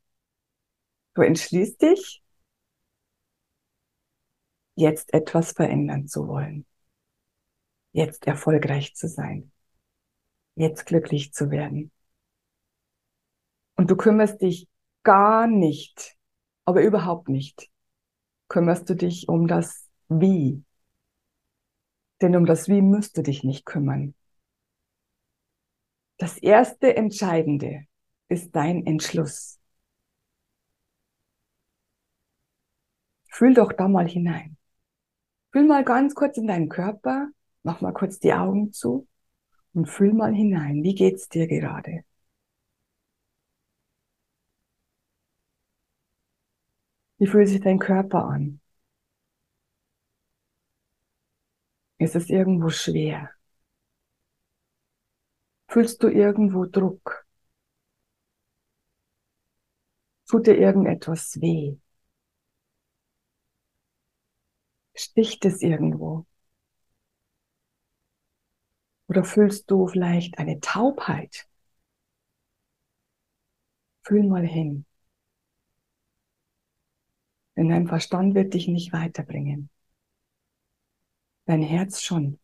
Du 1.15 1.23
entschließt 1.23 1.81
dich, 1.81 2.23
jetzt 4.75 5.11
etwas 5.11 5.53
verändern 5.53 6.07
zu 6.07 6.27
wollen. 6.27 6.67
Jetzt 7.93 8.27
erfolgreich 8.27 8.93
zu 8.93 9.07
sein. 9.07 9.51
Jetzt 10.55 10.85
glücklich 10.85 11.33
zu 11.33 11.49
werden. 11.49 11.91
Und 13.81 13.89
du 13.89 13.95
kümmerst 13.95 14.43
dich 14.43 14.67
gar 15.01 15.47
nicht, 15.47 16.15
aber 16.65 16.83
überhaupt 16.83 17.29
nicht, 17.29 17.71
kümmerst 18.47 18.87
du 18.87 18.95
dich 18.95 19.27
um 19.27 19.47
das 19.47 19.89
Wie. 20.07 20.63
Denn 22.21 22.35
um 22.35 22.45
das 22.45 22.67
Wie 22.67 22.83
müsst 22.83 23.17
du 23.17 23.23
dich 23.23 23.43
nicht 23.43 23.65
kümmern. 23.65 24.13
Das 26.19 26.37
erste 26.37 26.95
Entscheidende 26.95 27.87
ist 28.27 28.55
dein 28.55 28.85
Entschluss. 28.85 29.59
Fühl 33.31 33.55
doch 33.55 33.73
da 33.73 33.87
mal 33.87 34.07
hinein. 34.07 34.57
Fühl 35.51 35.65
mal 35.65 35.83
ganz 35.83 36.13
kurz 36.13 36.37
in 36.37 36.45
deinen 36.45 36.69
Körper, 36.69 37.29
mach 37.63 37.81
mal 37.81 37.93
kurz 37.93 38.19
die 38.19 38.33
Augen 38.33 38.73
zu 38.73 39.07
und 39.73 39.89
fühl 39.89 40.13
mal 40.13 40.35
hinein. 40.35 40.83
Wie 40.83 40.93
geht's 40.93 41.29
dir 41.29 41.47
gerade? 41.47 42.03
Wie 47.21 47.27
fühlt 47.27 47.47
sich 47.47 47.61
dein 47.61 47.79
Körper 47.79 48.25
an? 48.25 48.59
Ist 51.99 52.17
es 52.17 52.29
irgendwo 52.29 52.67
schwer? 52.69 53.29
Fühlst 55.69 56.03
du 56.03 56.07
irgendwo 56.07 56.67
Druck? 56.67 57.25
Tut 60.27 60.47
dir 60.47 60.57
irgendetwas 60.57 61.39
weh? 61.41 61.77
Sticht 64.95 65.43
es 65.43 65.61
irgendwo? 65.61 66.25
Oder 69.07 69.23
fühlst 69.23 69.69
du 69.69 69.85
vielleicht 69.85 70.39
eine 70.39 70.59
Taubheit? 70.59 71.47
Fühl 74.03 74.27
mal 74.27 74.45
hin. 74.45 74.85
Denn 77.61 77.69
dein 77.69 77.87
Verstand 77.87 78.33
wird 78.33 78.55
dich 78.55 78.67
nicht 78.67 78.91
weiterbringen. 78.91 79.69
Dein 81.45 81.61
Herz 81.61 82.01
schon. 82.01 82.39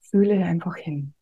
Fühle 0.00 0.44
einfach 0.44 0.74
hin. 0.74 1.14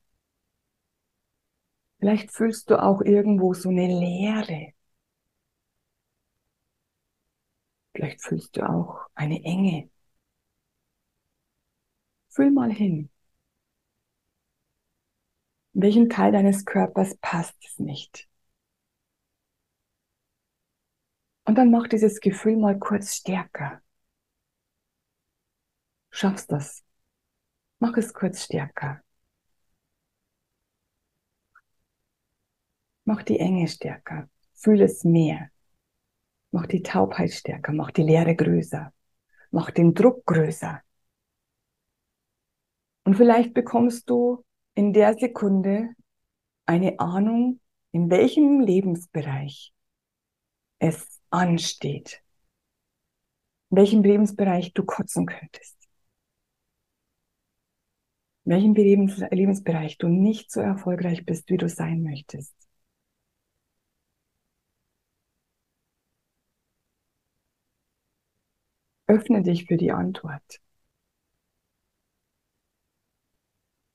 Vielleicht 1.99 2.33
fühlst 2.33 2.71
du 2.71 2.83
auch 2.83 3.03
irgendwo 3.03 3.53
so 3.53 3.68
eine 3.68 3.88
Leere. 3.88 4.73
Vielleicht 7.92 8.23
fühlst 8.23 8.57
du 8.57 8.66
auch 8.66 9.01
eine 9.14 9.44
Enge. 9.44 9.90
Fühl 12.31 12.51
mal 12.51 12.73
hin. 12.73 13.11
In 15.75 15.83
welchem 15.83 16.09
Teil 16.09 16.33
deines 16.33 16.64
Körpers 16.64 17.18
passt 17.21 17.62
es 17.66 17.79
nicht? 17.79 18.28
Und 21.49 21.55
dann 21.55 21.71
mach 21.71 21.89
dieses 21.89 22.21
Gefühl 22.21 22.59
mal 22.59 22.79
kurz 22.79 23.15
stärker. 23.15 23.81
Schaffst 26.11 26.53
das. 26.53 26.85
Mach 27.79 27.97
es 27.97 28.13
kurz 28.13 28.45
stärker. 28.45 29.01
Mach 33.07 33.23
die 33.23 33.39
Enge 33.39 33.67
stärker. 33.67 34.29
Fühl 34.53 34.83
es 34.83 35.05
mehr. 35.05 35.49
Mach 36.51 36.67
die 36.67 36.83
Taubheit 36.83 37.33
stärker. 37.33 37.73
Mach 37.73 37.93
die 37.93 38.03
Leere 38.03 38.37
größer. 38.37 38.93
Mach 39.51 39.71
den 39.71 39.95
Druck 39.95 40.27
größer. 40.27 40.83
Und 43.05 43.15
vielleicht 43.15 43.55
bekommst 43.55 44.11
du 44.11 44.45
in 44.75 44.93
der 44.93 45.17
Sekunde 45.17 45.95
eine 46.67 47.01
Ahnung, 47.01 47.61
in 47.93 48.11
welchem 48.11 48.61
Lebensbereich 48.61 49.73
es 50.79 51.18
ansteht. 51.31 52.23
In 53.71 53.77
welchem 53.77 54.03
Lebensbereich 54.03 54.73
du 54.73 54.85
kotzen 54.85 55.27
könntest. 55.27 55.77
In 58.45 58.53
welchem 58.53 58.75
Lebensbereich 58.75 59.99
du 59.99 60.09
nicht 60.09 60.51
so 60.51 60.61
erfolgreich 60.61 61.27
bist, 61.27 61.51
wie 61.51 61.59
du 61.59 61.69
sein 61.69 62.03
möchtest. 62.03 62.55
Öffne 69.07 69.43
dich 69.43 69.67
für 69.67 69.77
die 69.77 69.91
Antwort. 69.93 70.61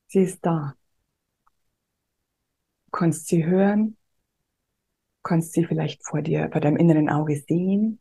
Sie 0.07 0.21
ist 0.21 0.45
da. 0.45 0.75
Du 2.85 2.91
kannst 2.91 3.27
sie 3.27 3.43
hören, 3.45 3.97
kannst 5.23 5.53
sie 5.53 5.65
vielleicht 5.65 6.05
vor 6.05 6.21
dir, 6.21 6.47
bei 6.49 6.59
deinem 6.59 6.77
inneren 6.77 7.09
Auge 7.09 7.35
sehen. 7.37 7.99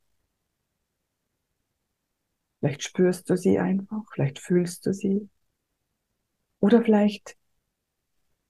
Vielleicht 2.60 2.82
spürst 2.82 3.28
du 3.28 3.36
sie 3.36 3.58
einfach, 3.58 4.04
vielleicht 4.14 4.38
fühlst 4.38 4.86
du 4.86 4.94
sie. 4.94 5.28
Oder 6.60 6.82
vielleicht 6.82 7.36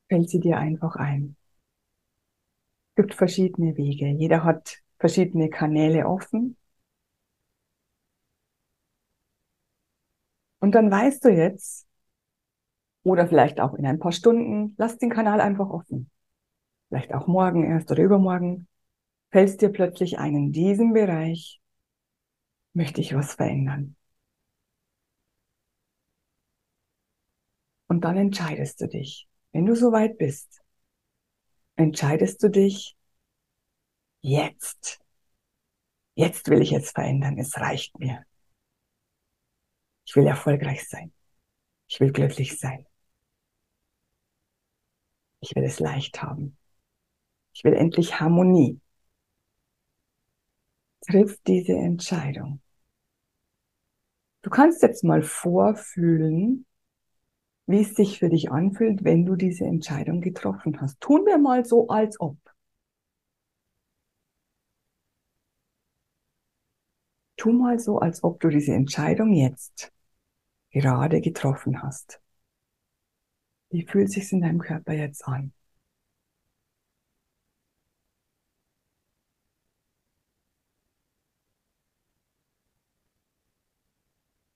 fällt 0.09 0.31
sie 0.31 0.39
dir 0.39 0.59
einfach 0.59 0.95
ein. 0.95 1.37
Es 2.91 3.03
gibt 3.03 3.15
verschiedene 3.15 3.77
Wege. 3.77 4.07
Jeder 4.07 4.45
hat 4.45 4.79
verschiedene 4.99 5.51
Kanäle 5.51 6.07
offen. 6.07 6.57
Und 10.61 10.75
dann 10.75 10.91
weißt 10.91 11.25
du 11.25 11.29
jetzt, 11.29 11.87
oder 13.05 13.27
vielleicht 13.29 13.61
auch 13.61 13.75
in 13.75 13.87
ein 13.87 13.99
paar 13.99 14.13
Stunden, 14.13 14.75
lass 14.79 14.99
den 14.99 15.11
Kanal 15.11 15.41
einfach 15.41 15.69
offen. 15.71 16.11
Vielleicht 16.93 17.15
auch 17.15 17.27
morgen 17.27 17.65
erst 17.65 17.91
oder 17.91 18.03
übermorgen, 18.03 18.69
fällt 19.31 19.63
dir 19.63 19.71
plötzlich 19.71 20.19
ein, 20.19 20.37
in 20.37 20.53
diesem 20.53 20.93
Bereich 20.93 21.59
möchte 22.75 23.01
ich 23.01 23.15
was 23.15 23.33
verändern. 23.33 23.97
Und 27.87 28.05
dann 28.05 28.19
entscheidest 28.19 28.79
du 28.83 28.89
dich, 28.89 29.27
wenn 29.53 29.65
du 29.65 29.75
soweit 29.75 30.19
bist, 30.19 30.61
entscheidest 31.77 32.43
du 32.43 32.51
dich 32.51 32.95
jetzt. 34.21 35.01
Jetzt 36.15 36.51
will 36.51 36.61
ich 36.61 36.73
es 36.73 36.91
verändern. 36.91 37.39
Es 37.39 37.57
reicht 37.57 37.99
mir. 37.99 38.27
Ich 40.05 40.15
will 40.15 40.27
erfolgreich 40.27 40.87
sein. 40.87 41.11
Ich 41.89 42.01
will 42.01 42.13
glücklich 42.13 42.59
sein. 42.59 42.87
Ich 45.41 45.57
will 45.57 45.65
es 45.65 45.81
leicht 45.81 46.23
haben. 46.23 46.59
Ich 47.63 47.65
will 47.65 47.75
endlich 47.75 48.19
Harmonie. 48.19 48.81
triff 51.03 51.39
diese 51.47 51.75
Entscheidung. 51.75 52.61
Du 54.43 54.51
kannst 54.51 54.83
jetzt 54.83 55.05
mal 55.05 55.23
vorfühlen, 55.23 56.67
wie 57.67 57.83
es 57.83 57.95
sich 57.95 58.19
für 58.19 58.31
dich 58.31 58.51
anfühlt, 58.51 59.05
wenn 59.05 59.25
du 59.25 59.37
diese 59.37 59.65
Entscheidung 59.65 60.21
getroffen 60.21 60.81
hast. 60.81 61.01
Tun 61.01 61.25
wir 61.25 61.39
mal 61.39 61.65
so, 61.65 61.87
als 61.87 62.19
ob. 62.19 62.37
Tu 67.37 67.53
mal 67.53 67.79
so, 67.79 68.01
als 68.01 68.25
ob 68.25 68.41
du 68.41 68.49
diese 68.49 68.73
Entscheidung 68.75 69.33
jetzt 69.35 69.93
gerade 70.73 71.21
getroffen 71.21 71.81
hast. 71.81 72.21
Wie 73.71 73.87
fühlt 73.87 74.09
es 74.09 74.15
sich 74.15 74.33
in 74.33 74.41
deinem 74.41 74.59
Körper 74.59 74.95
jetzt 74.95 75.25
an? 75.29 75.53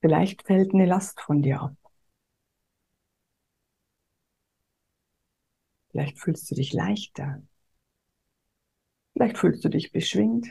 Vielleicht 0.07 0.45
fällt 0.45 0.73
eine 0.73 0.87
Last 0.87 1.21
von 1.21 1.43
dir 1.43 1.61
ab. 1.61 1.75
Vielleicht 5.91 6.21
fühlst 6.21 6.49
du 6.49 6.55
dich 6.55 6.73
leichter. 6.73 7.43
Vielleicht 9.13 9.37
fühlst 9.37 9.65
du 9.65 9.69
dich 9.69 9.91
beschwingt. 9.91 10.47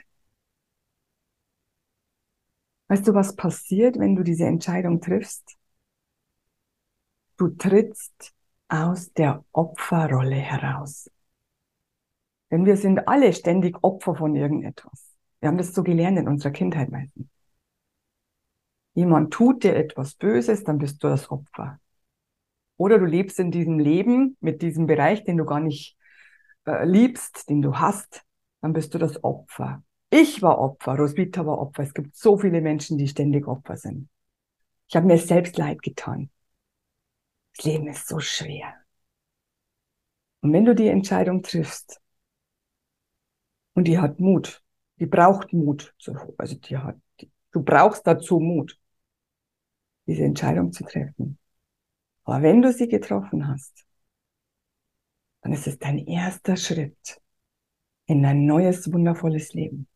Weißt 2.89 3.07
du, 3.07 3.13
was 3.13 3.37
passiert, 3.37 3.97
wenn 3.97 4.17
du 4.17 4.23
diese 4.23 4.45
Entscheidung 4.45 4.99
triffst? 4.99 5.55
Du 7.37 7.47
trittst 7.47 8.33
aus 8.67 9.13
der 9.13 9.45
Opferrolle 9.53 10.35
heraus. 10.35 11.09
Denn 12.51 12.65
wir 12.65 12.75
sind 12.75 13.07
alle 13.07 13.31
ständig 13.31 13.81
Opfer 13.81 14.15
von 14.15 14.35
irgendetwas. 14.35 15.15
Wir 15.39 15.47
haben 15.47 15.57
das 15.57 15.73
so 15.73 15.81
gelernt 15.81 16.19
in 16.19 16.27
unserer 16.27 16.51
Kindheit 16.51 16.91
meistens. 16.91 17.29
Jemand 18.95 19.34
tut 19.34 19.63
dir 19.63 19.75
etwas 19.75 20.15
Böses, 20.15 20.63
dann 20.63 20.77
bist 20.77 21.03
du 21.03 21.10
das 21.10 21.29
Opfer. 21.29 21.79
Oder 22.77 22.97
du 22.97 23.05
lebst 23.05 23.39
in 23.39 23.51
diesem 23.51 23.77
Leben 23.77 24.38
mit 24.39 24.62
diesem 24.62 24.88
Bereich, 24.88 25.23
den 25.23 25.38
du 25.38 25.45
gar 25.45 25.60
nicht 25.60 25.97
äh, 26.65 26.86
liebst, 26.86 27.49
den 27.49 27.62
du 27.62 27.77
hast, 27.77 28.23
dann 28.62 28.73
bist 28.73 28.93
du 28.93 28.97
das 28.97 29.23
Opfer. 29.23 29.84
Ich 30.10 30.41
war 30.41 30.60
Opfer, 30.60 30.95
Roswitha 30.95 31.45
war 31.45 31.60
Opfer. 31.60 31.84
Es 31.84 31.93
gibt 31.93 32.15
so 32.15 32.38
viele 32.38 32.62
Menschen, 32.62 32.97
die 32.97 33.08
ständig 33.08 33.47
Opfer 33.47 33.75
sind. 33.75 34.10
Ich 34.88 34.95
habe 34.95 35.08
mir 35.08 35.17
selbst 35.17 35.58
leid 35.58 35.81
getan. 35.81 36.29
Das 37.55 37.65
Leben 37.65 37.88
ist 37.88 38.08
so 38.08 38.19
schwer. 38.19 38.75
Und 40.41 40.53
wenn 40.53 40.65
du 40.65 40.73
die 40.73 40.88
Entscheidung 40.88 41.43
triffst, 41.43 42.01
und 43.73 43.89
die 43.89 43.99
hat 43.99 44.19
Mut, 44.19 44.63
die 44.99 45.05
braucht 45.05 45.51
Mut, 45.51 45.93
also 46.38 46.55
die 46.55 46.77
hat, 46.77 46.95
die, 47.19 47.29
du 47.51 47.62
brauchst 47.62 48.08
dazu 48.08 48.39
Mut, 48.39 48.79
diese 50.07 50.23
Entscheidung 50.23 50.71
zu 50.71 50.83
treffen. 50.83 51.37
Aber 52.23 52.41
wenn 52.41 52.61
du 52.61 52.71
sie 52.71 52.87
getroffen 52.87 53.47
hast, 53.47 53.85
dann 55.41 55.53
ist 55.53 55.67
es 55.67 55.77
dein 55.77 55.99
erster 55.99 56.57
Schritt 56.57 57.21
in 58.07 58.25
ein 58.25 58.45
neues, 58.45 58.91
wundervolles 58.91 59.53
Leben. 59.53 59.87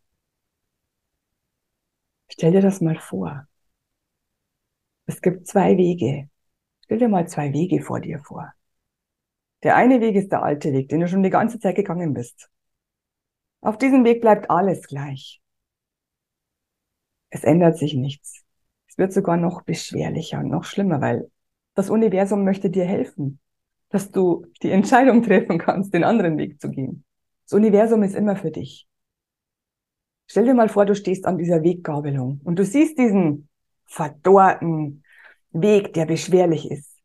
Stell 2.31 2.51
dir 2.51 2.61
das 2.61 2.81
mal 2.81 2.99
vor. 2.99 3.47
Es 5.05 5.21
gibt 5.21 5.47
zwei 5.47 5.75
Wege. 5.77 6.29
Stell 6.85 6.99
dir 6.99 7.09
mal 7.09 7.27
zwei 7.27 7.51
Wege 7.51 7.81
vor 7.81 7.99
dir 7.99 8.19
vor. 8.19 8.53
Der 9.63 9.75
eine 9.75 9.99
Weg 10.01 10.15
ist 10.15 10.31
der 10.31 10.43
alte 10.43 10.71
Weg, 10.71 10.89
den 10.89 11.01
du 11.01 11.07
schon 11.07 11.23
die 11.23 11.29
ganze 11.29 11.59
Zeit 11.59 11.75
gegangen 11.75 12.13
bist. 12.13 12.49
Auf 13.61 13.77
diesem 13.77 14.05
Weg 14.05 14.21
bleibt 14.21 14.49
alles 14.49 14.87
gleich. 14.87 15.41
Es 17.29 17.43
ändert 17.43 17.77
sich 17.77 17.93
nichts. 17.93 18.43
Wird 18.99 19.13
sogar 19.13 19.37
noch 19.37 19.61
beschwerlicher 19.61 20.39
und 20.39 20.49
noch 20.49 20.65
schlimmer, 20.65 20.99
weil 20.99 21.31
das 21.73 21.89
Universum 21.89 22.43
möchte 22.43 22.69
dir 22.69 22.83
helfen, 22.83 23.39
dass 23.87 24.11
du 24.11 24.45
die 24.61 24.71
Entscheidung 24.71 25.23
treffen 25.23 25.57
kannst, 25.57 25.93
den 25.93 26.03
anderen 26.03 26.37
Weg 26.37 26.59
zu 26.59 26.69
gehen. 26.69 27.05
Das 27.45 27.53
Universum 27.53 28.03
ist 28.03 28.13
immer 28.13 28.35
für 28.35 28.51
dich. 28.51 28.89
Stell 30.27 30.43
dir 30.43 30.53
mal 30.53 30.67
vor, 30.67 30.85
du 30.85 30.95
stehst 30.95 31.25
an 31.25 31.37
dieser 31.37 31.63
Weggabelung 31.63 32.41
und 32.43 32.59
du 32.59 32.65
siehst 32.65 32.99
diesen 32.99 33.47
verdorrten 33.85 35.01
Weg, 35.51 35.93
der 35.93 36.05
beschwerlich 36.05 36.69
ist. 36.69 36.99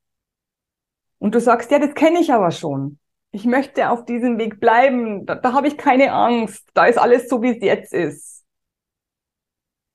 Und 1.18 1.36
du 1.36 1.40
sagst, 1.40 1.70
ja, 1.70 1.78
das 1.78 1.94
kenne 1.94 2.18
ich 2.18 2.32
aber 2.32 2.50
schon. 2.50 2.98
Ich 3.30 3.44
möchte 3.44 3.90
auf 3.90 4.04
diesem 4.04 4.36
Weg 4.38 4.58
bleiben. 4.58 5.26
Da, 5.26 5.36
da 5.36 5.52
habe 5.52 5.68
ich 5.68 5.78
keine 5.78 6.12
Angst. 6.12 6.68
Da 6.74 6.86
ist 6.86 6.98
alles 6.98 7.28
so, 7.28 7.40
wie 7.40 7.50
es 7.50 7.62
jetzt 7.62 7.94
ist. 7.94 8.44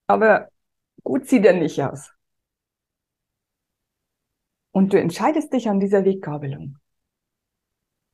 Aber 0.06 0.48
gut 1.02 1.28
sieht 1.28 1.44
er 1.44 1.54
nicht 1.54 1.82
aus. 1.82 2.12
Und 4.72 4.92
du 4.92 5.00
entscheidest 5.00 5.52
dich 5.52 5.68
an 5.68 5.80
dieser 5.80 6.04
Weggabelung, 6.04 6.78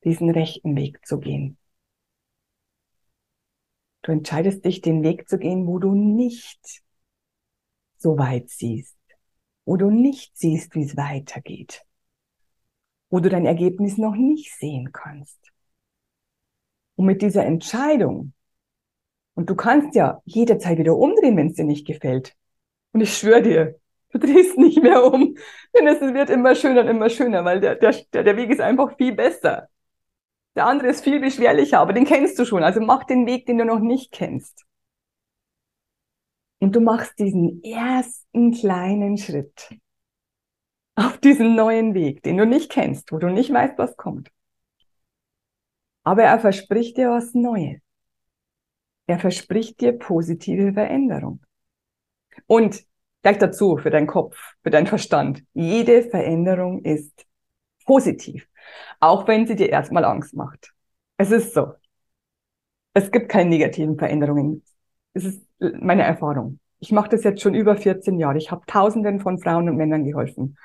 diesen 0.03 0.29
rechten 0.29 0.75
Weg 0.75 1.05
zu 1.05 1.19
gehen. 1.19 1.57
Du 4.01 4.11
entscheidest 4.11 4.63
dich, 4.65 4.81
den 4.81 5.03
Weg 5.03 5.27
zu 5.27 5.37
gehen, 5.37 5.67
wo 5.67 5.79
du 5.79 5.93
nicht 5.93 6.81
so 7.97 8.17
weit 8.17 8.49
siehst, 8.49 8.97
wo 9.65 9.75
du 9.75 9.89
nicht 9.89 10.37
siehst, 10.37 10.75
wie 10.75 10.83
es 10.83 10.95
weitergeht, 10.95 11.83
wo 13.09 13.19
du 13.19 13.29
dein 13.29 13.45
Ergebnis 13.45 13.97
noch 13.97 14.15
nicht 14.15 14.55
sehen 14.55 14.91
kannst. 14.91 15.51
Und 16.95 17.05
mit 17.05 17.21
dieser 17.21 17.45
Entscheidung, 17.45 18.33
und 19.35 19.49
du 19.49 19.55
kannst 19.55 19.93
ja 19.93 20.21
jederzeit 20.25 20.79
wieder 20.79 20.95
umdrehen, 20.95 21.37
wenn 21.37 21.47
es 21.47 21.55
dir 21.55 21.65
nicht 21.65 21.85
gefällt. 21.85 22.35
Und 22.97 23.01
ich 23.01 23.15
schwöre 23.15 23.43
dir, 23.43 23.79
Du 24.11 24.19
drehst 24.19 24.57
nicht 24.57 24.81
mehr 24.81 25.03
um, 25.03 25.35
denn 25.75 25.87
es 25.87 26.01
wird 26.01 26.29
immer 26.29 26.55
schöner 26.55 26.81
und 26.81 26.87
immer 26.87 27.09
schöner, 27.09 27.43
weil 27.43 27.59
der, 27.59 27.75
der, 27.75 27.93
der 28.23 28.37
Weg 28.37 28.49
ist 28.49 28.61
einfach 28.61 28.95
viel 28.97 29.13
besser. 29.13 29.69
Der 30.55 30.65
andere 30.65 30.87
ist 30.87 31.03
viel 31.03 31.19
beschwerlicher, 31.19 31.79
aber 31.79 31.93
den 31.93 32.05
kennst 32.05 32.39
du 32.39 32.45
schon. 32.45 32.63
Also 32.63 32.79
mach 32.81 33.03
den 33.03 33.27
Weg, 33.27 33.45
den 33.45 33.57
du 33.57 33.65
noch 33.65 33.79
nicht 33.79 34.11
kennst. 34.11 34.65
Und 36.59 36.75
du 36.75 36.79
machst 36.79 37.19
diesen 37.19 37.61
ersten 37.63 38.53
kleinen 38.53 39.17
Schritt 39.17 39.75
auf 40.95 41.19
diesen 41.19 41.53
neuen 41.53 41.93
Weg, 41.93 42.23
den 42.23 42.37
du 42.37 42.47
nicht 42.47 42.71
kennst, 42.71 43.11
wo 43.11 43.19
du 43.19 43.27
nicht 43.27 43.53
weißt, 43.53 43.77
was 43.77 43.97
kommt. 43.97 44.31
Aber 46.03 46.23
er 46.23 46.39
verspricht 46.39 46.97
dir 46.97 47.11
was 47.11 47.35
Neues. 47.35 47.81
Er 49.05 49.19
verspricht 49.19 49.79
dir 49.81 49.91
positive 49.91 50.73
Veränderung. 50.73 51.41
Und 52.47 52.86
Gleich 53.27 53.39
dazu 53.39 53.75
für 53.75 53.89
deinen 53.89 54.07
Kopf, 54.07 54.37
für 54.63 54.69
deinen 54.69 54.87
Verstand. 54.87 55.43
Jede 55.53 56.01
Veränderung 56.01 56.85
ist 56.85 57.25
positiv, 57.85 58.47
auch 59.01 59.27
wenn 59.27 59.45
sie 59.45 59.57
dir 59.57 59.67
erstmal 59.67 60.05
Angst 60.05 60.33
macht. 60.33 60.71
Es 61.17 61.31
ist 61.31 61.53
so. 61.53 61.73
Es 62.93 63.11
gibt 63.11 63.27
keine 63.27 63.49
negativen 63.49 63.97
Veränderungen. 63.97 64.63
Es 65.11 65.25
ist 65.25 65.45
meine 65.59 66.03
Erfahrung. 66.03 66.61
Ich 66.79 66.93
mache 66.93 67.09
das 67.09 67.25
jetzt 67.25 67.41
schon 67.41 67.53
über 67.53 67.75
14 67.75 68.17
Jahre. 68.17 68.37
Ich 68.37 68.49
habe 68.49 68.65
Tausenden 68.65 69.19
von 69.19 69.39
Frauen 69.39 69.67
und 69.67 69.75
Männern 69.75 70.05
geholfen. 70.05 70.57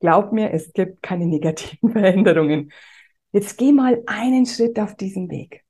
Glaub 0.00 0.30
mir, 0.30 0.52
es 0.52 0.74
gibt 0.74 1.02
keine 1.02 1.24
negativen 1.24 1.90
Veränderungen. 1.92 2.70
Jetzt 3.32 3.56
geh 3.56 3.72
mal 3.72 4.02
einen 4.04 4.44
Schritt 4.44 4.78
auf 4.78 4.94
diesen 4.94 5.30
Weg. 5.30 5.64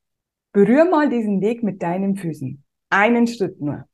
Berühr 0.50 0.84
mal 0.84 1.08
diesen 1.08 1.40
Weg 1.40 1.62
mit 1.62 1.80
deinen 1.80 2.16
Füßen. 2.16 2.64
Einen 2.90 3.28
Schritt 3.28 3.60
nur. 3.60 3.86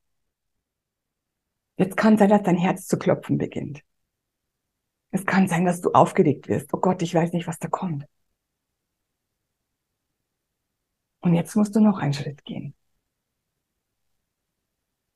Jetzt 1.81 1.97
kann 1.97 2.19
sein, 2.19 2.29
dass 2.29 2.43
dein 2.43 2.59
Herz 2.59 2.87
zu 2.87 2.99
klopfen 2.99 3.39
beginnt. 3.39 3.83
Es 5.13 5.25
kann 5.25 5.49
sein, 5.49 5.65
dass 5.65 5.81
du 5.81 5.93
aufgeregt 5.93 6.47
wirst. 6.47 6.75
Oh 6.75 6.79
Gott, 6.79 7.01
ich 7.01 7.15
weiß 7.15 7.33
nicht, 7.33 7.47
was 7.47 7.59
da 7.59 7.69
kommt. 7.69 8.05
Und 11.21 11.33
jetzt 11.33 11.57
musst 11.57 11.75
du 11.75 11.81
noch 11.81 11.99
einen 11.99 12.13
Schritt 12.13 12.45
gehen. 12.45 12.75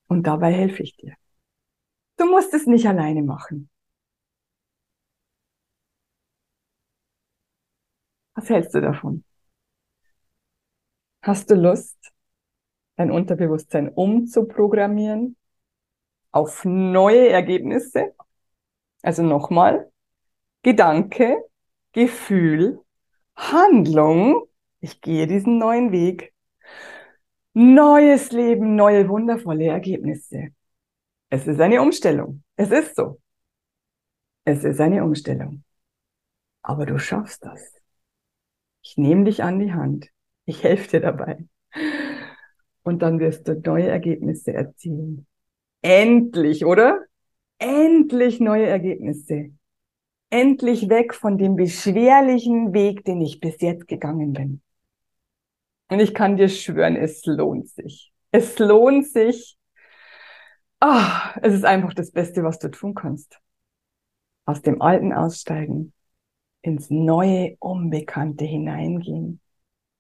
Und 0.07 0.27
dabei 0.27 0.55
helfe 0.55 0.83
ich 0.83 0.97
dir. 0.97 1.15
Du 2.17 2.25
musst 2.31 2.55
es 2.55 2.65
nicht 2.67 2.87
alleine 2.87 3.23
machen. 3.23 3.69
Was 8.37 8.49
hältst 8.49 8.73
du 8.75 8.81
davon? 8.81 9.23
Hast 11.21 11.51
du 11.51 11.57
Lust, 11.57 11.99
dein 12.97 13.11
Unterbewusstsein 13.11 13.91
umzuprogrammieren 13.91 15.37
auf 16.35 16.65
neue 16.65 17.29
Ergebnisse. 17.29 18.13
Also 19.03 19.23
nochmal, 19.23 19.93
Gedanke, 20.63 21.37
Gefühl, 21.93 22.81
Handlung. 23.37 24.49
Ich 24.81 25.01
gehe 25.01 25.29
diesen 25.29 25.59
neuen 25.59 25.93
Weg. 25.93 26.35
Neues 27.53 28.33
Leben, 28.33 28.75
neue 28.75 29.09
wundervolle 29.09 29.67
Ergebnisse. 29.67 30.49
Es 31.31 31.47
ist 31.47 31.61
eine 31.61 31.81
Umstellung. 31.81 32.43
Es 32.57 32.73
ist 32.73 32.97
so. 32.97 33.21
Es 34.45 34.65
ist 34.65 34.81
eine 34.81 35.05
Umstellung. 35.05 35.63
Aber 36.63 36.85
du 36.85 36.99
schaffst 36.99 37.45
das. 37.45 37.81
Ich 38.83 38.97
nehme 38.97 39.23
dich 39.23 39.45
an 39.45 39.61
die 39.61 39.73
Hand. 39.73 40.09
Ich 40.47 40.65
helfe 40.65 40.91
dir 40.91 41.01
dabei. 41.01 41.47
Und 42.83 43.03
dann 43.03 43.21
wirst 43.21 43.47
du 43.47 43.55
neue 43.55 43.87
Ergebnisse 43.87 44.53
erzielen. 44.53 45.29
Endlich, 45.85 46.65
oder? 46.65 47.05
Endlich 47.59 48.41
neue 48.41 48.65
Ergebnisse. 48.65 49.51
Endlich 50.31 50.89
weg 50.89 51.15
von 51.15 51.37
dem 51.37 51.57
beschwerlichen 51.57 52.73
Weg, 52.73 53.05
den 53.05 53.21
ich 53.21 53.39
bis 53.39 53.61
jetzt 53.61 53.87
gegangen 53.87 54.33
bin. 54.33 54.63
Und 55.91 56.01
ich 56.01 56.15
kann 56.15 56.39
dir 56.39 56.49
schwören, 56.49 56.97
es 56.97 57.27
lohnt 57.27 57.69
sich. 57.69 58.15
Es 58.31 58.59
lohnt 58.59 59.07
sich. 59.07 59.59
Ah, 60.81 61.39
es 61.43 61.53
ist 61.53 61.67
einfach 61.67 61.93
das 61.93 62.13
Beste, 62.13 62.43
was 62.45 62.59
du 62.59 62.71
tun 62.71 62.95
kannst. 62.95 63.39
Aus 64.47 64.63
dem 64.63 64.81
Alten 64.81 65.13
aussteigen, 65.13 65.93
ins 66.63 66.89
neue, 66.89 67.57
Unbekannte 67.59 68.47
hineingehen. 68.47 69.39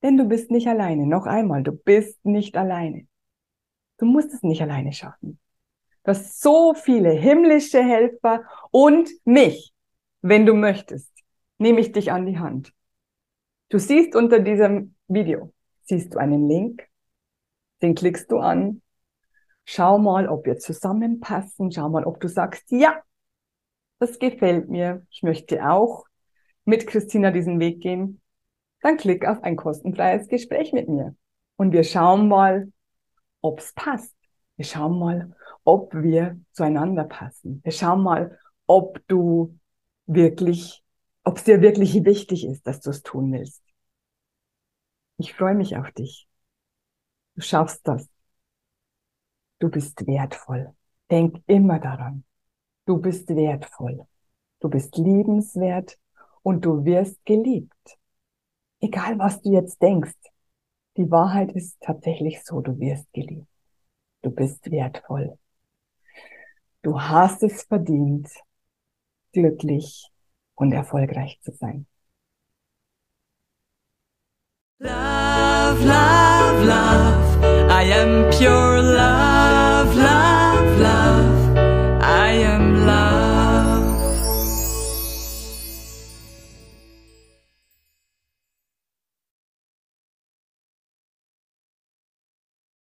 Denn 0.03 0.16
du 0.16 0.25
bist 0.25 0.51
nicht 0.51 0.66
alleine. 0.66 1.07
Noch 1.07 1.27
einmal, 1.27 1.62
du 1.62 1.73
bist 1.73 2.25
nicht 2.25 2.57
alleine. 2.57 3.07
Du 3.99 4.07
musst 4.07 4.33
es 4.33 4.42
nicht 4.42 4.62
alleine 4.62 4.94
schaffen. 4.94 5.38
Du 6.05 6.14
so 6.14 6.75
viele 6.75 7.11
himmlische 7.11 7.83
Helfer 7.83 8.45
und 8.71 9.09
mich. 9.25 9.73
Wenn 10.21 10.47
du 10.47 10.55
möchtest, 10.55 11.11
nehme 11.59 11.81
ich 11.81 11.93
dich 11.93 12.12
an 12.12 12.27
die 12.27 12.38
Hand. 12.38 12.73
Du 13.71 13.79
siehst 13.79 14.14
unter 14.14 14.40
diesem 14.40 14.95
Video, 15.09 15.53
siehst 15.83 16.14
du 16.14 16.19
einen 16.19 16.49
Link, 16.49 16.87
den 17.83 17.95
klickst 17.95 18.31
du 18.31 18.38
an. 18.38 18.83
Schau 19.64 19.99
mal, 19.99 20.29
ob 20.29 20.45
wir 20.45 20.59
zusammenpassen. 20.59 21.73
Schau 21.73 21.88
mal, 21.88 22.05
ob 22.05 22.21
du 22.21 22.29
sagst, 22.29 22.71
ja, 22.71 23.03
das 23.99 24.19
gefällt 24.19 24.69
mir. 24.69 25.07
Ich 25.11 25.23
möchte 25.23 25.67
auch 25.69 26.05
mit 26.67 26.87
Christina 26.87 27.31
diesen 27.31 27.61
Weg 27.61 27.81
gehen. 27.81 28.21
Dann 28.83 28.99
klick 28.99 29.27
auf 29.27 29.43
ein 29.43 29.57
kostenfreies 29.57 30.29
Gespräch 30.29 30.73
mit 30.75 30.88
mir. 30.88 31.17
Und 31.57 31.73
wir 31.73 31.85
schauen 31.85 32.29
mal, 32.29 32.71
ob's 33.40 33.73
passt. 33.75 34.14
Wir 34.57 34.67
schauen 34.67 34.99
mal, 34.99 35.35
ob 35.64 35.94
wir 35.94 36.40
zueinander 36.53 37.05
passen. 37.05 37.61
Wir 37.64 37.72
schauen 37.72 38.03
mal, 38.03 38.38
ob 38.66 39.07
du 39.09 39.59
wirklich, 40.07 40.83
ob 41.24 41.38
es 41.38 41.44
dir 41.44 41.61
wirklich 41.62 42.05
wichtig 42.05 42.46
ist, 42.46 42.66
dass 42.66 42.81
du 42.81 42.90
es 42.90 43.03
tun 43.03 43.33
willst. 43.33 43.62
Ich 45.16 45.35
freue 45.35 45.55
mich 45.55 45.77
auf 45.77 45.90
dich. 45.92 46.29
Du 47.35 47.42
schaffst 47.42 47.87
das. 47.87 48.09
Du 49.59 49.70
bist 49.70 50.07
wertvoll. 50.07 50.74
Denk 51.11 51.42
immer 51.46 51.79
daran. 51.79 52.24
Du 52.87 52.98
bist 52.98 53.29
wertvoll. 53.29 54.07
Du 54.61 54.68
bist 54.68 54.96
liebenswert 54.96 55.98
und 56.42 56.64
du 56.64 56.85
wirst 56.85 57.24
geliebt. 57.24 57.98
Egal 58.81 59.18
was 59.18 59.40
du 59.40 59.53
jetzt 59.53 59.81
denkst. 59.81 60.14
Die 60.96 61.11
Wahrheit 61.11 61.53
ist 61.53 61.81
tatsächlich 61.81 62.44
so, 62.44 62.61
du 62.61 62.79
wirst 62.79 63.12
geliebt. 63.12 63.48
Du 64.22 64.31
bist 64.31 64.70
wertvoll. 64.70 65.38
Du 66.85 67.01
hast 67.01 67.42
es 67.42 67.62
verdient, 67.62 68.29
glücklich 69.33 70.11
und 70.55 70.70
erfolgreich 70.73 71.40
zu 71.42 71.51
sein. 71.53 71.87
Love, 74.81 75.83
love, 75.83 76.64
love. 76.66 77.70
I 77.70 77.90
am 77.90 78.29
pure 78.31 78.83